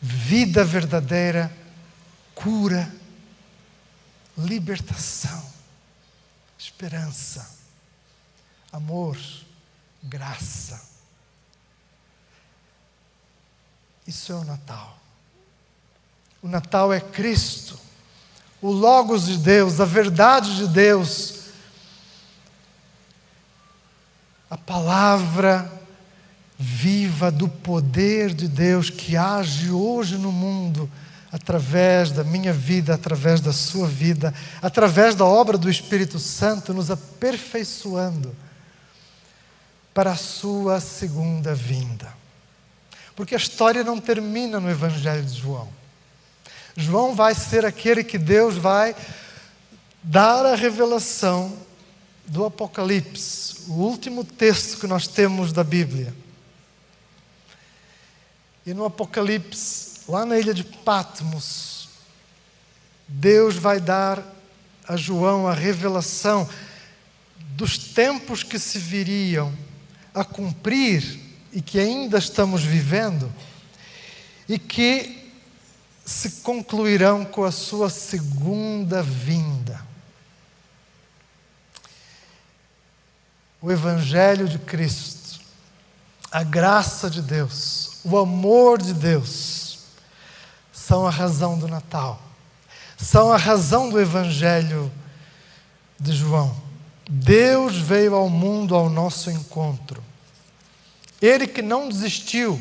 vida 0.00 0.64
verdadeira, 0.64 1.52
cura, 2.34 2.92
libertação, 4.36 5.44
esperança 6.58 7.62
amor, 8.72 9.18
graça. 10.02 10.82
Isso 14.06 14.32
é 14.32 14.34
o 14.34 14.44
Natal. 14.44 14.98
O 16.42 16.48
Natal 16.48 16.92
é 16.92 17.00
Cristo, 17.00 17.78
o 18.60 18.70
Logos 18.70 19.26
de 19.26 19.36
Deus, 19.36 19.78
a 19.78 19.84
verdade 19.84 20.56
de 20.56 20.66
Deus, 20.66 21.42
a 24.50 24.56
palavra 24.56 25.70
viva 26.58 27.30
do 27.30 27.48
poder 27.48 28.34
de 28.34 28.48
Deus 28.48 28.88
que 28.88 29.16
age 29.16 29.70
hoje 29.70 30.16
no 30.16 30.32
mundo 30.32 30.90
através 31.32 32.12
da 32.12 32.22
minha 32.22 32.52
vida, 32.52 32.94
através 32.94 33.40
da 33.40 33.54
sua 33.54 33.88
vida, 33.88 34.34
através 34.60 35.14
da 35.14 35.24
obra 35.24 35.56
do 35.56 35.70
Espírito 35.70 36.18
Santo, 36.18 36.74
nos 36.74 36.90
aperfeiçoando 36.90 38.36
para 39.94 40.12
a 40.12 40.16
sua 40.16 40.78
segunda 40.78 41.54
vinda. 41.54 42.12
Porque 43.16 43.34
a 43.34 43.38
história 43.38 43.82
não 43.82 43.98
termina 43.98 44.60
no 44.60 44.70
Evangelho 44.70 45.24
de 45.24 45.40
João. 45.40 45.68
João 46.76 47.14
vai 47.14 47.34
ser 47.34 47.64
aquele 47.64 48.04
que 48.04 48.18
Deus 48.18 48.56
vai 48.56 48.94
dar 50.02 50.44
a 50.44 50.54
revelação 50.54 51.56
do 52.26 52.44
Apocalipse, 52.44 53.70
o 53.70 53.74
último 53.74 54.24
texto 54.24 54.78
que 54.78 54.86
nós 54.86 55.06
temos 55.06 55.52
da 55.52 55.64
Bíblia. 55.64 56.14
E 58.64 58.72
no 58.72 58.84
Apocalipse, 58.84 59.91
lá 60.08 60.26
na 60.26 60.38
ilha 60.38 60.54
de 60.54 60.64
Patmos, 60.64 61.88
Deus 63.06 63.56
vai 63.56 63.80
dar 63.80 64.22
a 64.88 64.96
João 64.96 65.46
a 65.46 65.54
revelação 65.54 66.48
dos 67.36 67.78
tempos 67.78 68.42
que 68.42 68.58
se 68.58 68.78
viriam 68.78 69.52
a 70.14 70.24
cumprir 70.24 71.20
e 71.52 71.60
que 71.60 71.78
ainda 71.78 72.18
estamos 72.18 72.62
vivendo 72.62 73.32
e 74.48 74.58
que 74.58 75.30
se 76.04 76.42
concluirão 76.42 77.24
com 77.24 77.44
a 77.44 77.52
sua 77.52 77.88
segunda 77.88 79.02
vinda. 79.02 79.80
O 83.60 83.70
Evangelho 83.70 84.48
de 84.48 84.58
Cristo, 84.58 85.40
a 86.30 86.42
graça 86.42 87.08
de 87.08 87.22
Deus, 87.22 88.00
o 88.02 88.18
amor 88.18 88.82
de 88.82 88.92
Deus, 88.92 89.71
são 90.86 91.06
a 91.06 91.10
razão 91.10 91.56
do 91.56 91.68
Natal, 91.68 92.20
são 92.96 93.32
a 93.32 93.36
razão 93.36 93.88
do 93.88 94.00
Evangelho 94.00 94.90
de 95.98 96.12
João. 96.12 96.56
Deus 97.08 97.76
veio 97.76 98.16
ao 98.16 98.28
mundo 98.28 98.74
ao 98.74 98.90
nosso 98.90 99.30
encontro. 99.30 100.02
Ele 101.20 101.46
que 101.46 101.62
não 101.62 101.88
desistiu 101.88 102.60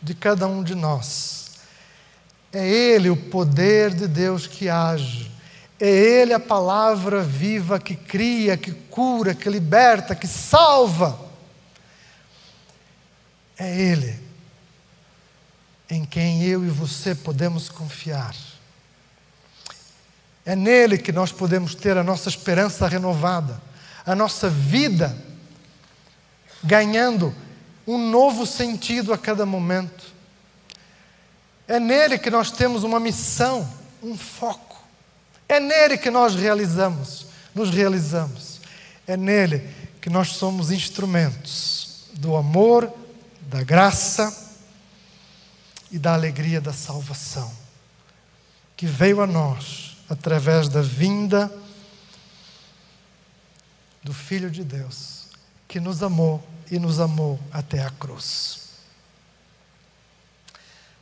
de 0.00 0.14
cada 0.14 0.46
um 0.46 0.62
de 0.62 0.76
nós. 0.76 1.50
É 2.52 2.64
Ele 2.64 3.10
o 3.10 3.16
poder 3.16 3.92
de 3.92 4.06
Deus 4.06 4.46
que 4.46 4.68
age. 4.68 5.28
É 5.80 5.88
Ele 5.88 6.32
a 6.32 6.40
palavra 6.40 7.22
viva 7.24 7.80
que 7.80 7.96
cria, 7.96 8.56
que 8.56 8.70
cura, 8.70 9.34
que 9.34 9.48
liberta, 9.50 10.14
que 10.14 10.28
salva. 10.28 11.18
É 13.58 13.80
Ele 13.80 14.27
em 15.90 16.04
quem 16.04 16.44
eu 16.44 16.64
e 16.64 16.68
você 16.68 17.14
podemos 17.14 17.68
confiar. 17.68 18.34
É 20.44 20.56
nele 20.56 20.98
que 20.98 21.12
nós 21.12 21.32
podemos 21.32 21.74
ter 21.74 21.96
a 21.96 22.04
nossa 22.04 22.28
esperança 22.28 22.86
renovada 22.88 23.68
a 24.08 24.14
nossa 24.14 24.48
vida 24.48 25.14
ganhando 26.64 27.34
um 27.86 27.98
novo 28.10 28.46
sentido 28.46 29.12
a 29.12 29.18
cada 29.18 29.44
momento. 29.44 30.14
É 31.66 31.78
nele 31.78 32.18
que 32.18 32.30
nós 32.30 32.50
temos 32.50 32.84
uma 32.84 32.98
missão, 32.98 33.68
um 34.02 34.16
foco. 34.16 34.82
É 35.46 35.60
nele 35.60 35.98
que 35.98 36.10
nós 36.10 36.34
realizamos, 36.34 37.26
nos 37.54 37.68
realizamos. 37.68 38.62
É 39.06 39.14
nele 39.14 39.68
que 40.00 40.08
nós 40.08 40.28
somos 40.28 40.70
instrumentos 40.70 42.06
do 42.14 42.34
amor, 42.34 42.90
da 43.42 43.62
graça 43.62 44.47
e 45.90 45.98
da 45.98 46.14
alegria 46.14 46.60
da 46.60 46.72
salvação, 46.72 47.52
que 48.76 48.86
veio 48.86 49.20
a 49.20 49.26
nós 49.26 49.96
através 50.08 50.68
da 50.68 50.80
vinda 50.80 51.52
do 54.02 54.12
Filho 54.12 54.50
de 54.50 54.64
Deus, 54.64 55.26
que 55.66 55.80
nos 55.80 56.02
amou 56.02 56.46
e 56.70 56.78
nos 56.78 57.00
amou 57.00 57.38
até 57.52 57.82
a 57.82 57.90
cruz. 57.90 58.68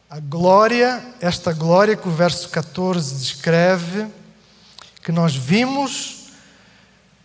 A 0.08 0.20
glória, 0.20 1.04
esta 1.20 1.52
glória 1.52 1.96
que 1.96 2.08
o 2.08 2.12
verso 2.14 2.48
14 2.48 3.16
descreve, 3.16 4.08
que 5.02 5.10
nós 5.10 5.34
vimos 5.34 6.30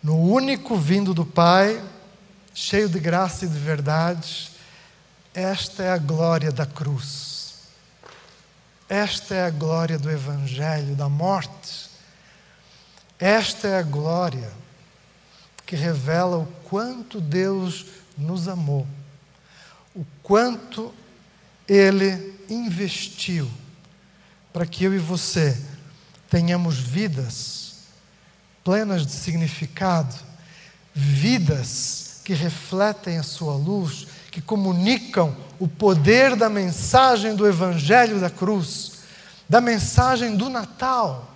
no 0.01 0.17
único 0.17 0.75
vindo 0.75 1.13
do 1.13 1.25
Pai, 1.25 1.81
cheio 2.53 2.89
de 2.89 2.99
graça 2.99 3.45
e 3.45 3.47
de 3.47 3.57
verdade, 3.57 4.51
esta 5.33 5.83
é 5.83 5.91
a 5.91 5.97
glória 5.97 6.51
da 6.51 6.65
cruz. 6.65 7.30
Esta 8.91 9.35
é 9.35 9.45
a 9.45 9.49
glória 9.49 9.97
do 9.97 10.11
Evangelho, 10.11 10.97
da 10.97 11.07
morte. 11.07 11.89
Esta 13.17 13.69
é 13.69 13.77
a 13.77 13.83
glória 13.83 14.51
que 15.65 15.77
revela 15.77 16.37
o 16.37 16.45
quanto 16.65 17.21
Deus 17.21 17.85
nos 18.17 18.49
amou, 18.49 18.85
o 19.95 20.05
quanto 20.21 20.93
Ele 21.69 22.37
investiu 22.49 23.49
para 24.51 24.65
que 24.65 24.83
eu 24.83 24.93
e 24.93 24.97
você 24.97 25.57
tenhamos 26.29 26.77
vidas 26.77 27.75
plenas 28.61 29.05
de 29.05 29.13
significado, 29.13 30.13
vidas 30.93 32.19
que 32.25 32.33
refletem 32.33 33.19
a 33.19 33.23
Sua 33.23 33.55
luz, 33.55 34.07
que 34.31 34.41
comunicam 34.41 35.35
o 35.59 35.67
poder 35.67 36.37
da 36.37 36.49
mensagem 36.49 37.35
do 37.35 37.45
Evangelho 37.45 38.19
da 38.19 38.29
cruz, 38.29 39.01
da 39.47 39.59
mensagem 39.59 40.37
do 40.37 40.49
Natal, 40.49 41.35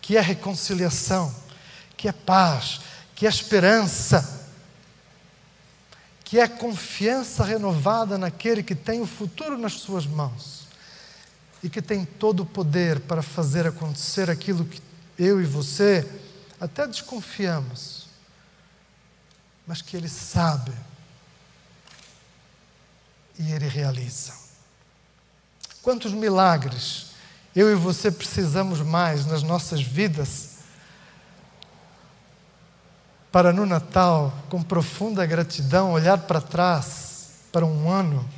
que 0.00 0.16
é 0.16 0.20
reconciliação, 0.20 1.32
que 1.94 2.08
é 2.08 2.12
paz, 2.12 2.80
que 3.14 3.26
é 3.26 3.28
esperança, 3.28 4.48
que 6.24 6.40
é 6.40 6.48
confiança 6.48 7.44
renovada 7.44 8.16
naquele 8.16 8.62
que 8.62 8.74
tem 8.74 9.02
o 9.02 9.06
futuro 9.06 9.58
nas 9.58 9.74
suas 9.74 10.06
mãos 10.06 10.66
e 11.62 11.68
que 11.68 11.82
tem 11.82 12.06
todo 12.06 12.40
o 12.40 12.46
poder 12.46 13.00
para 13.00 13.22
fazer 13.22 13.66
acontecer 13.66 14.30
aquilo 14.30 14.64
que 14.64 14.80
eu 15.18 15.42
e 15.42 15.44
você 15.44 16.08
até 16.58 16.86
desconfiamos, 16.86 18.08
mas 19.66 19.82
que 19.82 19.94
Ele 19.94 20.08
sabe 20.08 20.72
e 23.38 23.52
Ele 23.52 23.68
realiza. 23.68 24.32
Quantos 25.82 26.12
milagres 26.12 27.12
eu 27.54 27.70
e 27.70 27.74
você 27.74 28.10
precisamos 28.10 28.80
mais 28.80 29.26
nas 29.26 29.42
nossas 29.42 29.82
vidas 29.82 30.52
para 33.30 33.52
no 33.52 33.64
Natal, 33.64 34.32
com 34.48 34.62
profunda 34.62 35.24
gratidão, 35.24 35.92
olhar 35.92 36.18
para 36.18 36.40
trás, 36.40 37.30
para 37.50 37.64
um 37.64 37.90
ano 37.90 38.28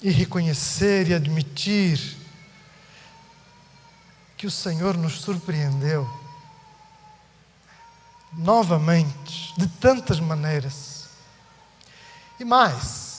e 0.00 0.10
reconhecer 0.10 1.08
e 1.08 1.14
admitir 1.14 2.16
que 4.36 4.46
o 4.46 4.50
Senhor 4.50 4.96
nos 4.96 5.20
surpreendeu 5.20 6.08
novamente, 8.32 9.52
de 9.56 9.66
tantas 9.66 10.18
maneiras. 10.18 11.08
E 12.40 12.44
mais, 12.44 13.11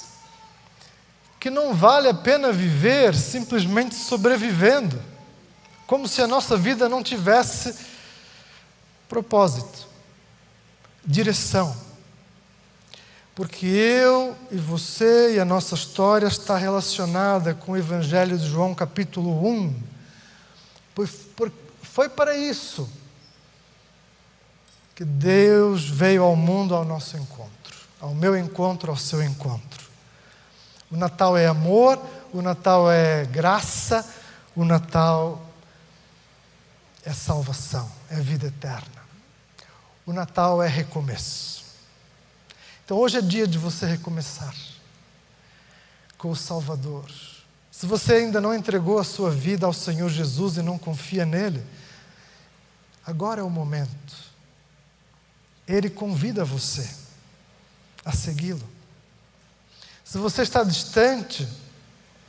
que 1.43 1.49
não 1.49 1.73
vale 1.73 2.07
a 2.07 2.13
pena 2.13 2.53
viver 2.53 3.13
simplesmente 3.13 3.95
sobrevivendo, 3.95 4.97
como 5.85 6.07
se 6.07 6.21
a 6.21 6.25
nossa 6.25 6.55
vida 6.55 6.87
não 6.87 7.03
tivesse 7.03 7.75
propósito, 9.09 9.85
direção. 11.05 11.75
Porque 13.35 13.65
eu 13.65 14.37
e 14.49 14.55
você 14.55 15.35
e 15.35 15.39
a 15.41 15.43
nossa 15.43 15.75
história 15.75 16.27
está 16.27 16.55
relacionada 16.55 17.53
com 17.53 17.73
o 17.73 17.77
Evangelho 17.77 18.37
de 18.37 18.47
João, 18.47 18.73
capítulo 18.73 19.45
1. 19.45 19.83
Foi 21.81 22.07
para 22.07 22.37
isso 22.37 22.89
que 24.95 25.03
Deus 25.03 25.89
veio 25.89 26.23
ao 26.23 26.37
mundo 26.37 26.73
ao 26.73 26.85
nosso 26.85 27.17
encontro, 27.17 27.75
ao 27.99 28.15
meu 28.15 28.37
encontro, 28.37 28.89
ao 28.89 28.97
seu 28.97 29.21
encontro. 29.21 29.82
O 30.93 30.95
Natal 30.95 31.35
é 31.35 31.47
amor, 31.47 31.99
o 32.31 32.39
Natal 32.39 32.91
é 32.91 33.25
graça, 33.25 34.07
o 34.55 34.63
Natal 34.63 35.43
é 37.03 37.11
salvação, 37.11 37.91
é 38.11 38.17
vida 38.17 38.45
eterna. 38.45 39.01
O 40.05 40.13
Natal 40.13 40.61
é 40.61 40.67
recomeço. 40.67 41.63
Então 42.85 42.95
hoje 42.97 43.17
é 43.17 43.21
dia 43.21 43.47
de 43.47 43.57
você 43.57 43.87
recomeçar 43.87 44.53
com 46.15 46.29
o 46.29 46.35
Salvador. 46.35 47.11
Se 47.71 47.87
você 47.87 48.13
ainda 48.13 48.39
não 48.39 48.53
entregou 48.53 48.99
a 48.99 49.03
sua 49.03 49.31
vida 49.31 49.65
ao 49.65 49.73
Senhor 49.73 50.09
Jesus 50.09 50.57
e 50.57 50.61
não 50.61 50.77
confia 50.77 51.25
nele, 51.25 51.65
agora 53.03 53.41
é 53.41 53.43
o 53.43 53.49
momento. 53.49 54.13
Ele 55.67 55.89
convida 55.89 56.45
você 56.45 56.87
a 58.05 58.11
segui-lo. 58.11 58.72
Se 60.13 60.19
você 60.19 60.43
está 60.43 60.63
distante, 60.63 61.49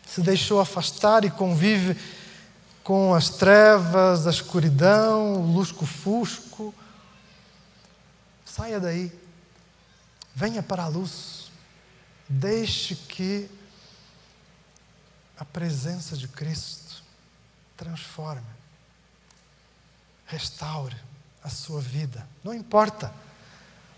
se 0.06 0.22
deixou 0.22 0.58
afastar 0.58 1.22
e 1.22 1.30
convive 1.30 1.94
com 2.82 3.12
as 3.12 3.28
trevas, 3.28 4.26
a 4.26 4.30
escuridão, 4.30 5.34
o 5.34 5.52
lusco-fusco, 5.52 6.74
saia 8.42 8.80
daí. 8.80 9.12
Venha 10.34 10.62
para 10.62 10.84
a 10.84 10.88
luz. 10.88 11.50
Deixe 12.26 12.94
que 12.94 13.50
a 15.36 15.44
presença 15.44 16.16
de 16.16 16.26
Cristo 16.26 17.02
transforme, 17.76 18.48
restaure 20.24 20.96
a 21.42 21.50
sua 21.50 21.82
vida. 21.82 22.26
Não 22.42 22.54
importa 22.54 23.12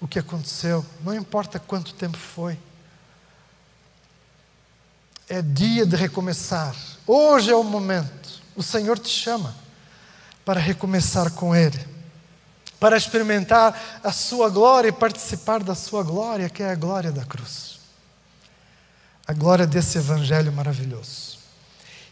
o 0.01 0.09
que 0.09 0.18
aconteceu, 0.18 0.84
não 1.03 1.14
importa 1.14 1.61
quanto 1.61 1.95
tempo 1.95 2.18
foi. 2.18 2.59
É 5.28 5.42
dia 5.42 5.84
de 5.84 5.96
recomeçar. 5.96 6.74
Hoje 7.06 7.50
é 7.50 7.54
o 7.54 7.64
momento. 7.64 8.40
O 8.54 8.62
Senhor 8.62 8.98
te 8.98 9.08
chama 9.08 9.54
para 10.44 10.60
recomeçar 10.60 11.30
com 11.32 11.54
Ele, 11.54 11.78
para 12.78 12.96
experimentar 12.96 14.00
a 14.02 14.12
Sua 14.12 14.48
glória 14.48 14.88
e 14.88 14.92
participar 14.92 15.62
da 15.62 15.74
Sua 15.74 16.02
glória, 16.02 16.48
que 16.48 16.62
é 16.62 16.70
a 16.70 16.76
glória 16.76 17.10
da 17.10 17.24
cruz. 17.24 17.80
A 19.26 19.32
glória 19.32 19.66
desse 19.66 19.98
Evangelho 19.98 20.52
maravilhoso. 20.52 21.38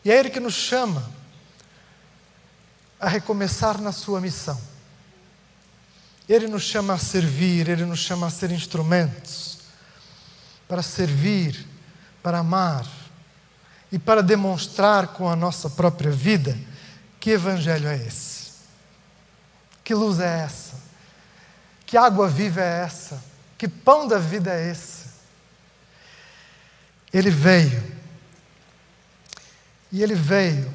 E 0.04 0.10
é 0.10 0.18
Ele 0.18 0.30
que 0.30 0.40
nos 0.40 0.54
chama 0.54 1.08
a 3.00 3.08
recomeçar 3.08 3.80
na 3.80 3.92
Sua 3.92 4.20
missão 4.20 4.60
ele 6.28 6.48
nos 6.48 6.62
chama 6.62 6.94
a 6.94 6.98
servir, 6.98 7.68
Ele 7.68 7.84
nos 7.84 8.00
chama 8.00 8.26
a 8.26 8.30
ser 8.30 8.50
instrumentos 8.50 9.58
para 10.66 10.82
servir, 10.82 11.66
para 12.22 12.38
amar 12.38 12.86
e 13.94 13.98
para 13.98 14.24
demonstrar 14.24 15.06
com 15.06 15.28
a 15.28 15.36
nossa 15.36 15.70
própria 15.70 16.10
vida 16.10 16.58
que 17.20 17.30
evangelho 17.30 17.86
é 17.86 17.94
esse, 17.94 18.50
que 19.84 19.94
luz 19.94 20.18
é 20.18 20.40
essa, 20.40 20.74
que 21.86 21.96
água 21.96 22.26
viva 22.26 22.60
é 22.60 22.82
essa, 22.82 23.22
que 23.56 23.68
pão 23.68 24.08
da 24.08 24.18
vida 24.18 24.52
é 24.52 24.68
esse. 24.68 25.04
Ele 27.12 27.30
veio, 27.30 27.80
e 29.92 30.02
ele 30.02 30.16
veio, 30.16 30.74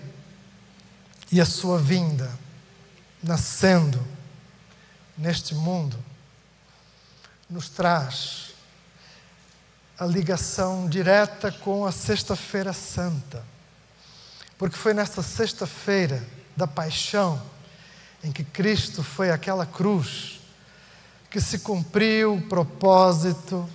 e 1.29 1.41
a 1.41 1.45
sua 1.45 1.77
vinda, 1.77 2.31
nascendo, 3.21 4.01
neste 5.17 5.53
mundo 5.53 6.01
nos 7.49 7.67
traz 7.67 8.48
a 9.99 10.05
ligação 10.05 10.87
direta 10.87 11.51
com 11.51 11.85
a 11.85 11.91
Sexta-feira 11.91 12.71
Santa. 12.71 13.43
Porque 14.57 14.77
foi 14.77 14.93
nessa 14.93 15.21
sexta-feira 15.21 16.25
da 16.55 16.65
paixão 16.65 17.41
em 18.23 18.31
que 18.31 18.45
Cristo 18.45 19.03
foi 19.03 19.29
aquela 19.29 19.65
cruz 19.65 20.39
que 21.29 21.41
se 21.41 21.59
cumpriu 21.59 22.35
o 22.35 22.41
propósito 22.41 23.69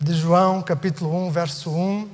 de 0.00 0.14
João, 0.14 0.62
capítulo 0.62 1.26
1, 1.26 1.30
verso 1.30 1.70
1, 1.70 2.10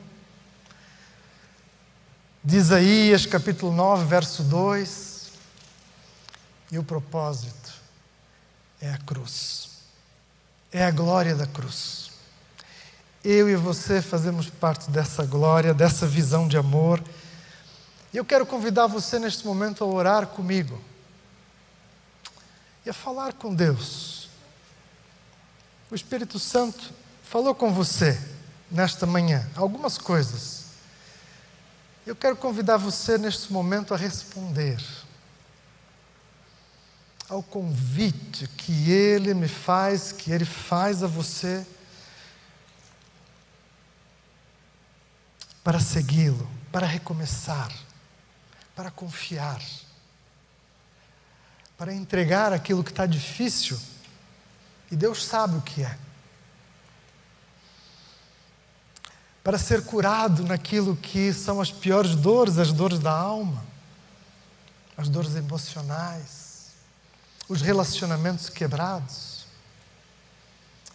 de 2.42 2.56
Isaías, 2.56 3.26
capítulo 3.26 3.72
9, 3.72 4.04
verso 4.06 4.42
2, 4.42 5.30
e 6.72 6.78
o 6.78 6.84
propósito 6.84 7.72
é 8.80 8.92
a 8.92 8.98
cruz. 8.98 9.70
É 10.72 10.84
a 10.84 10.90
glória 10.90 11.36
da 11.36 11.46
cruz. 11.46 12.11
Eu 13.24 13.48
e 13.48 13.54
você 13.54 14.02
fazemos 14.02 14.50
parte 14.50 14.90
dessa 14.90 15.24
glória, 15.24 15.72
dessa 15.72 16.06
visão 16.06 16.48
de 16.48 16.56
amor. 16.56 17.02
E 18.12 18.16
eu 18.16 18.24
quero 18.24 18.44
convidar 18.44 18.88
você 18.88 19.18
neste 19.18 19.46
momento 19.46 19.84
a 19.84 19.86
orar 19.86 20.26
comigo 20.26 20.80
e 22.84 22.90
a 22.90 22.92
falar 22.92 23.32
com 23.34 23.54
Deus. 23.54 24.28
O 25.88 25.94
Espírito 25.94 26.38
Santo 26.38 26.92
falou 27.22 27.54
com 27.54 27.72
você 27.72 28.20
nesta 28.70 29.06
manhã 29.06 29.48
algumas 29.54 29.96
coisas. 29.96 30.64
Eu 32.04 32.16
quero 32.16 32.34
convidar 32.34 32.76
você 32.76 33.16
neste 33.16 33.52
momento 33.52 33.94
a 33.94 33.96
responder 33.96 34.82
ao 37.28 37.42
convite 37.42 38.48
que 38.48 38.90
Ele 38.90 39.32
me 39.32 39.48
faz, 39.48 40.10
que 40.10 40.32
Ele 40.32 40.44
faz 40.44 41.02
a 41.02 41.06
você, 41.06 41.64
para 45.62 45.80
segui-lo, 45.80 46.48
para 46.70 46.86
recomeçar, 46.86 47.72
para 48.74 48.90
confiar, 48.90 49.62
para 51.76 51.92
entregar 51.92 52.52
aquilo 52.52 52.82
que 52.82 52.90
está 52.90 53.06
difícil, 53.06 53.78
e 54.90 54.96
Deus 54.96 55.24
sabe 55.24 55.56
o 55.56 55.62
que 55.62 55.82
é. 55.82 55.98
Para 59.42 59.58
ser 59.58 59.84
curado 59.84 60.44
naquilo 60.44 60.96
que 60.96 61.32
são 61.32 61.60
as 61.60 61.70
piores 61.70 62.14
dores, 62.14 62.58
as 62.58 62.72
dores 62.72 62.98
da 62.98 63.12
alma, 63.12 63.64
as 64.96 65.08
dores 65.08 65.34
emocionais 65.34 66.52
os 67.52 67.60
relacionamentos 67.60 68.48
quebrados, 68.48 69.44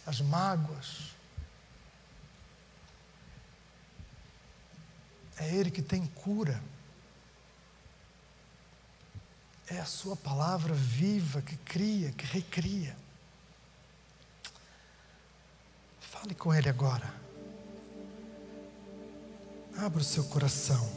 as 0.05 0.19
mágoas. 0.21 1.15
É 5.37 5.53
Ele 5.53 5.69
que 5.69 5.81
tem 5.81 6.05
cura. 6.07 6.61
É 9.69 9.79
a 9.79 9.85
Sua 9.85 10.15
palavra 10.15 10.73
viva 10.73 11.41
que 11.41 11.57
cria, 11.57 12.11
que 12.11 12.25
recria. 12.25 12.95
Fale 15.99 16.33
com 16.33 16.53
Ele 16.53 16.69
agora. 16.69 17.13
Abra 19.77 20.01
o 20.01 20.03
seu 20.03 20.23
coração. 20.23 20.89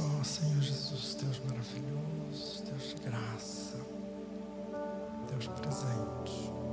Oh, 0.00 0.24
Senhor 0.24 0.60
Jesus, 0.60 1.14
Deus 1.14 1.38
maravilhoso, 1.40 2.64
Deus 2.64 2.88
de 2.88 2.94
graça, 3.02 3.76
Deus 5.30 5.46
presente. 5.46 6.67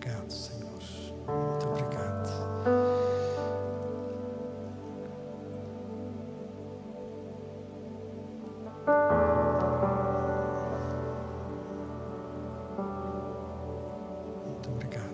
obrigado, 0.00 0.30
Senhor. 0.32 0.70
Muito 1.26 1.66
obrigado. 1.68 2.30
Muito 14.46 14.70
obrigado. 14.70 15.04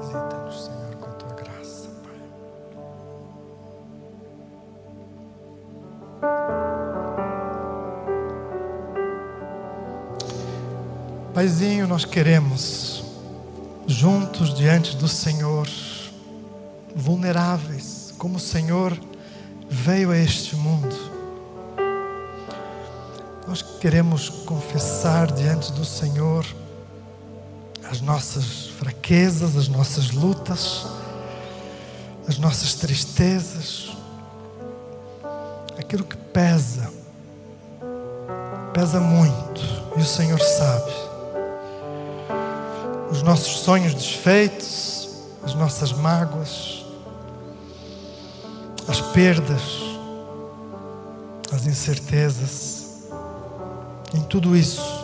Visita-nos, 0.00 0.64
Senhor, 0.64 0.94
com 0.96 1.10
tua 1.18 1.34
graça, 1.34 1.88
Pai. 2.02 2.20
Paizinho, 11.34 11.88
nós 11.88 12.04
queremos 12.04 12.93
juntos 13.94 14.52
diante 14.52 14.96
do 14.96 15.06
Senhor, 15.06 15.68
vulneráveis, 16.96 18.12
como 18.18 18.36
o 18.36 18.40
Senhor 18.40 18.98
veio 19.70 20.10
a 20.10 20.18
este 20.18 20.56
mundo. 20.56 20.94
Nós 23.46 23.62
queremos 23.62 24.28
confessar 24.28 25.30
diante 25.30 25.72
do 25.72 25.84
Senhor 25.84 26.44
as 27.88 28.00
nossas 28.00 28.66
fraquezas, 28.78 29.56
as 29.56 29.68
nossas 29.68 30.10
lutas, 30.10 30.86
as 32.26 32.36
nossas 32.36 32.74
tristezas, 32.74 33.96
aquilo 35.78 36.02
que 36.02 36.16
pesa, 36.16 36.90
pesa 38.72 38.98
muito, 38.98 39.60
e 39.96 40.00
o 40.00 40.04
Senhor 40.04 40.40
sabe 40.40 41.03
nossos 43.24 43.60
sonhos 43.60 43.94
desfeitos, 43.94 45.08
as 45.42 45.54
nossas 45.54 45.92
mágoas, 45.92 46.84
as 48.86 49.00
perdas, 49.00 49.62
as 51.50 51.66
incertezas, 51.66 53.08
em 54.12 54.20
tudo 54.20 54.54
isso. 54.54 55.02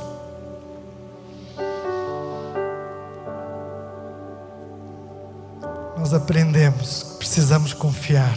Nós 5.98 6.12
aprendemos 6.12 7.02
que 7.02 7.18
precisamos 7.18 7.72
confiar. 7.72 8.36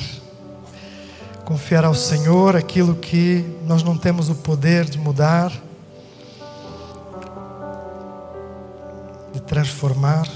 Confiar 1.44 1.84
ao 1.84 1.94
Senhor 1.94 2.56
aquilo 2.56 2.96
que 2.96 3.60
nós 3.66 3.84
não 3.84 3.98
temos 3.98 4.30
o 4.30 4.36
poder 4.36 4.86
de 4.86 4.98
mudar 4.98 5.52
transformar, 9.64 10.28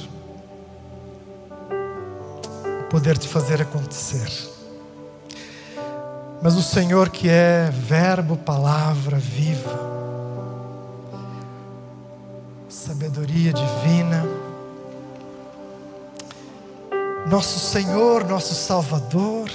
o 2.79 2.83
poder 2.89 3.17
de 3.17 3.27
fazer 3.27 3.61
acontecer. 3.61 4.31
Mas 6.41 6.55
o 6.55 6.63
Senhor, 6.63 7.09
que 7.09 7.27
é 7.27 7.69
Verbo, 7.69 8.37
palavra 8.37 9.17
viva, 9.17 9.77
sabedoria 12.69 13.51
divina, 13.51 14.25
nosso 17.29 17.59
Senhor, 17.59 18.23
nosso 18.23 18.55
Salvador, 18.55 19.49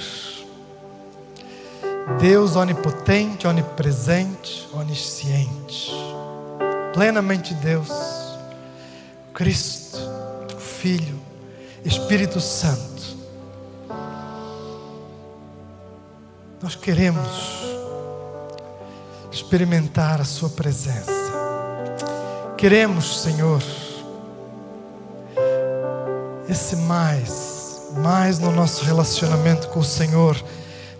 Deus 2.19 2.55
onipotente, 2.55 3.47
onipresente, 3.47 4.69
onisciente, 4.71 5.91
plenamente 6.93 7.55
Deus 7.55 8.12
Cristo, 9.33 9.97
Filho, 10.59 11.19
Espírito 11.83 12.39
Santo. 12.39 13.17
Nós 16.61 16.75
queremos 16.75 17.63
experimentar 19.31 20.21
a 20.21 20.23
Sua 20.23 20.49
presença. 20.49 21.11
Queremos, 22.55 23.21
Senhor, 23.23 23.61
esse 26.47 26.75
mais, 26.75 27.89
mais 27.97 28.37
no 28.37 28.51
nosso 28.51 28.85
relacionamento 28.85 29.67
com 29.69 29.79
o 29.79 29.83
Senhor, 29.83 30.41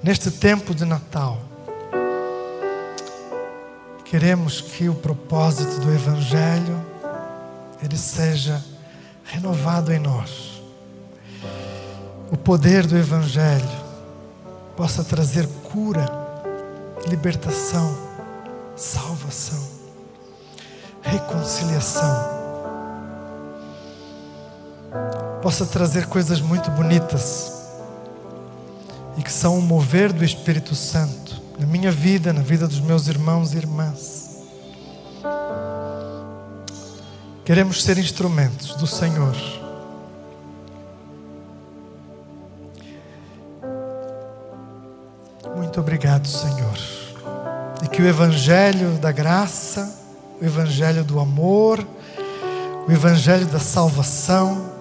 neste 0.01 0.31
tempo 0.31 0.73
de 0.73 0.85
Natal. 0.85 1.39
Queremos 4.03 4.59
que 4.59 4.89
o 4.89 4.95
propósito 4.95 5.79
do 5.79 5.93
Evangelho 5.93 6.92
ele 7.93 7.97
seja 7.97 8.59
renovado 9.23 9.93
em 9.93 9.99
nós. 9.99 10.63
O 12.31 12.35
poder 12.35 12.87
do 12.87 12.97
Evangelho 12.97 13.83
possa 14.75 15.03
trazer 15.03 15.47
cura, 15.71 16.03
libertação, 17.07 17.95
salvação, 18.75 19.63
reconciliação. 21.03 22.33
Possa 25.43 25.63
trazer 25.63 26.07
coisas 26.07 26.41
muito 26.41 26.71
bonitas 26.71 27.53
e 29.17 29.21
que 29.21 29.31
são 29.31 29.59
o 29.59 29.61
mover 29.61 30.11
do 30.11 30.25
Espírito 30.25 30.73
Santo 30.73 31.39
na 31.59 31.67
minha 31.67 31.91
vida, 31.91 32.33
na 32.33 32.41
vida 32.41 32.67
dos 32.67 32.79
meus 32.79 33.07
irmãos 33.07 33.53
e 33.53 33.57
irmãs. 33.57 34.22
Queremos 37.45 37.83
ser 37.83 37.97
instrumentos 37.97 38.73
do 38.75 38.87
Senhor. 38.87 39.35
Muito 45.53 45.77
obrigado, 45.81 46.25
Senhor. 46.25 46.77
E 47.83 47.87
que 47.89 48.01
o 48.01 48.07
Evangelho 48.07 48.97
da 48.97 49.11
graça, 49.11 49.93
o 50.41 50.45
Evangelho 50.45 51.03
do 51.03 51.19
amor, 51.19 51.85
o 52.87 52.91
Evangelho 52.91 53.45
da 53.47 53.59
salvação 53.59 54.71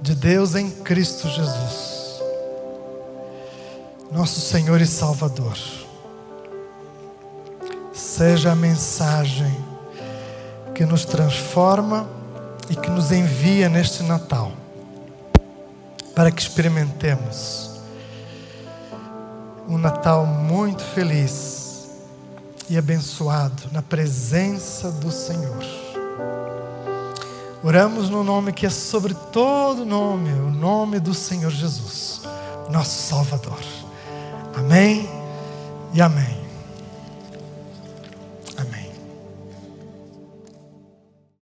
de 0.00 0.14
Deus 0.14 0.54
em 0.54 0.70
Cristo 0.70 1.28
Jesus, 1.28 2.22
nosso 4.10 4.40
Senhor 4.40 4.80
e 4.80 4.86
Salvador, 4.86 5.58
seja 7.92 8.52
a 8.52 8.56
mensagem 8.56 9.65
que 10.76 10.84
nos 10.84 11.06
transforma 11.06 12.06
e 12.68 12.76
que 12.76 12.90
nos 12.90 13.10
envia 13.10 13.66
neste 13.66 14.02
Natal, 14.02 14.52
para 16.14 16.30
que 16.30 16.42
experimentemos 16.42 17.80
um 19.66 19.78
Natal 19.78 20.26
muito 20.26 20.84
feliz 20.84 21.88
e 22.68 22.76
abençoado 22.76 23.62
na 23.72 23.80
presença 23.80 24.92
do 24.92 25.10
Senhor. 25.10 25.64
Oramos 27.64 28.10
no 28.10 28.22
nome 28.22 28.52
que 28.52 28.66
é 28.66 28.70
sobre 28.70 29.14
todo 29.32 29.86
nome, 29.86 30.30
o 30.30 30.50
nome 30.50 31.00
do 31.00 31.14
Senhor 31.14 31.50
Jesus, 31.50 32.20
nosso 32.68 33.08
Salvador. 33.08 33.60
Amém 34.54 35.08
e 35.94 36.02
amém. 36.02 36.45